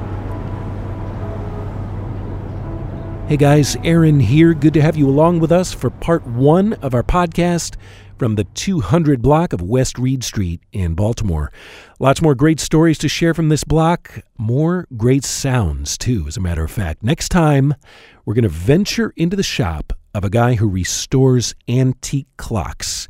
Hey 3.27 3.35
guys, 3.35 3.75
Aaron 3.83 4.21
here. 4.21 4.53
Good 4.53 4.73
to 4.75 4.81
have 4.81 4.95
you 4.95 5.09
along 5.09 5.41
with 5.41 5.51
us 5.51 5.73
for 5.73 5.89
part 5.89 6.25
one 6.25 6.75
of 6.75 6.93
our 6.93 7.03
podcast 7.03 7.75
from 8.17 8.35
the 8.35 8.45
200 8.45 9.21
block 9.21 9.51
of 9.51 9.61
West 9.61 9.99
Read 9.99 10.23
Street 10.23 10.61
in 10.71 10.93
Baltimore. 10.93 11.51
Lots 11.99 12.21
more 12.21 12.35
great 12.35 12.61
stories 12.61 12.97
to 12.99 13.09
share 13.09 13.33
from 13.33 13.49
this 13.49 13.65
block, 13.65 14.21
more 14.37 14.87
great 14.95 15.25
sounds 15.25 15.97
too, 15.97 16.23
as 16.25 16.37
a 16.37 16.39
matter 16.39 16.63
of 16.63 16.71
fact. 16.71 17.03
Next 17.03 17.27
time, 17.27 17.75
we're 18.23 18.33
going 18.33 18.43
to 18.43 18.49
venture 18.49 19.11
into 19.17 19.35
the 19.35 19.43
shop 19.43 19.91
of 20.13 20.23
a 20.23 20.29
guy 20.29 20.55
who 20.55 20.69
restores 20.69 21.53
antique 21.67 22.29
clocks. 22.37 23.09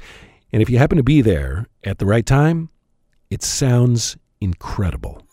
And 0.52 0.64
if 0.64 0.70
you 0.72 0.80
happen 0.80 0.98
to 0.98 1.04
be 1.04 1.22
there 1.22 1.68
at 1.84 2.00
the 2.00 2.08
right 2.08 2.26
time, 2.26 2.70
it 3.30 3.44
sounds 3.44 4.18
incredible. 4.42 5.27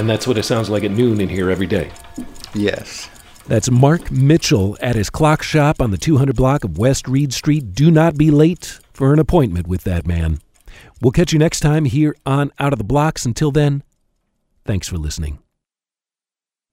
And 0.00 0.08
that's 0.08 0.26
what 0.26 0.38
it 0.38 0.44
sounds 0.44 0.70
like 0.70 0.82
at 0.82 0.92
noon 0.92 1.20
in 1.20 1.28
here 1.28 1.50
every 1.50 1.66
day. 1.66 1.92
Yes. 2.54 3.10
That's 3.48 3.70
Mark 3.70 4.10
Mitchell 4.10 4.78
at 4.80 4.96
his 4.96 5.10
clock 5.10 5.42
shop 5.42 5.78
on 5.78 5.90
the 5.90 5.98
200 5.98 6.34
block 6.34 6.64
of 6.64 6.78
West 6.78 7.06
Read 7.06 7.34
Street. 7.34 7.74
Do 7.74 7.90
not 7.90 8.16
be 8.16 8.30
late 8.30 8.80
for 8.94 9.12
an 9.12 9.18
appointment 9.18 9.66
with 9.66 9.84
that 9.84 10.06
man. 10.06 10.38
We'll 11.02 11.12
catch 11.12 11.34
you 11.34 11.38
next 11.38 11.60
time 11.60 11.84
here 11.84 12.16
on 12.24 12.50
Out 12.58 12.72
of 12.72 12.78
the 12.78 12.84
Blocks. 12.84 13.26
Until 13.26 13.50
then, 13.50 13.82
thanks 14.64 14.88
for 14.88 14.96
listening. 14.96 15.38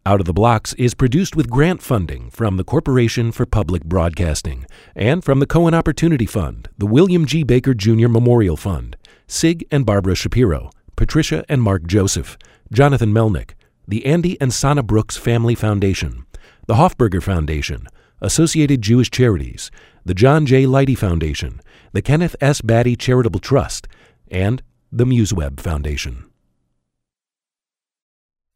Out 0.05 0.21
of 0.21 0.25
the 0.25 0.31
Blocks 0.31 0.71
is 0.75 0.93
produced 0.93 1.35
with 1.35 1.49
grant 1.49 1.81
funding 1.81 2.29
from 2.29 2.55
the 2.55 2.63
Corporation 2.63 3.33
for 3.33 3.45
Public 3.45 3.83
Broadcasting 3.83 4.65
and 4.95 5.21
from 5.21 5.39
the 5.39 5.45
Cohen 5.45 5.73
Opportunity 5.73 6.25
Fund, 6.25 6.69
the 6.77 6.87
William 6.87 7.25
G. 7.25 7.43
Baker 7.43 7.73
Jr. 7.73 8.07
Memorial 8.07 8.55
Fund, 8.55 8.95
Sig 9.27 9.67
and 9.69 9.85
Barbara 9.85 10.15
Shapiro, 10.15 10.71
Patricia 10.95 11.43
and 11.49 11.61
Mark 11.61 11.85
Joseph, 11.87 12.37
Jonathan 12.71 13.13
Melnick, 13.13 13.51
the 13.87 14.05
Andy 14.05 14.39
and 14.41 14.53
Sana 14.53 14.83
Brooks 14.83 15.17
Family 15.17 15.55
Foundation, 15.55 16.25
the 16.67 16.75
Hoffberger 16.75 17.23
Foundation, 17.23 17.87
Associated 18.19 18.81
Jewish 18.81 19.09
Charities, 19.09 19.71
the 20.03 20.13
John 20.13 20.45
J. 20.45 20.65
Leidy 20.65 20.95
Foundation, 20.95 21.61
the 21.93 22.01
Kenneth 22.01 22.35
S. 22.41 22.61
Battye 22.61 22.97
Charitable 22.97 23.39
Trust, 23.39 23.87
and 24.29 24.61
the 24.91 25.05
MuseWeb 25.05 25.59
Foundation. 25.59 26.25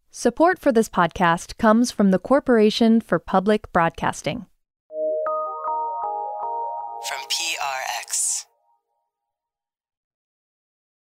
Support 0.10 0.60
for 0.60 0.74
this 0.74 0.89
podcast 0.89 1.58
comes 1.58 1.91
from 1.91 2.12
the 2.12 2.19
Corporation 2.19 3.00
for 3.00 3.17
Public 3.17 3.71
Broadcasting. 3.71 4.45
From 7.08 7.19
P- 7.30 7.51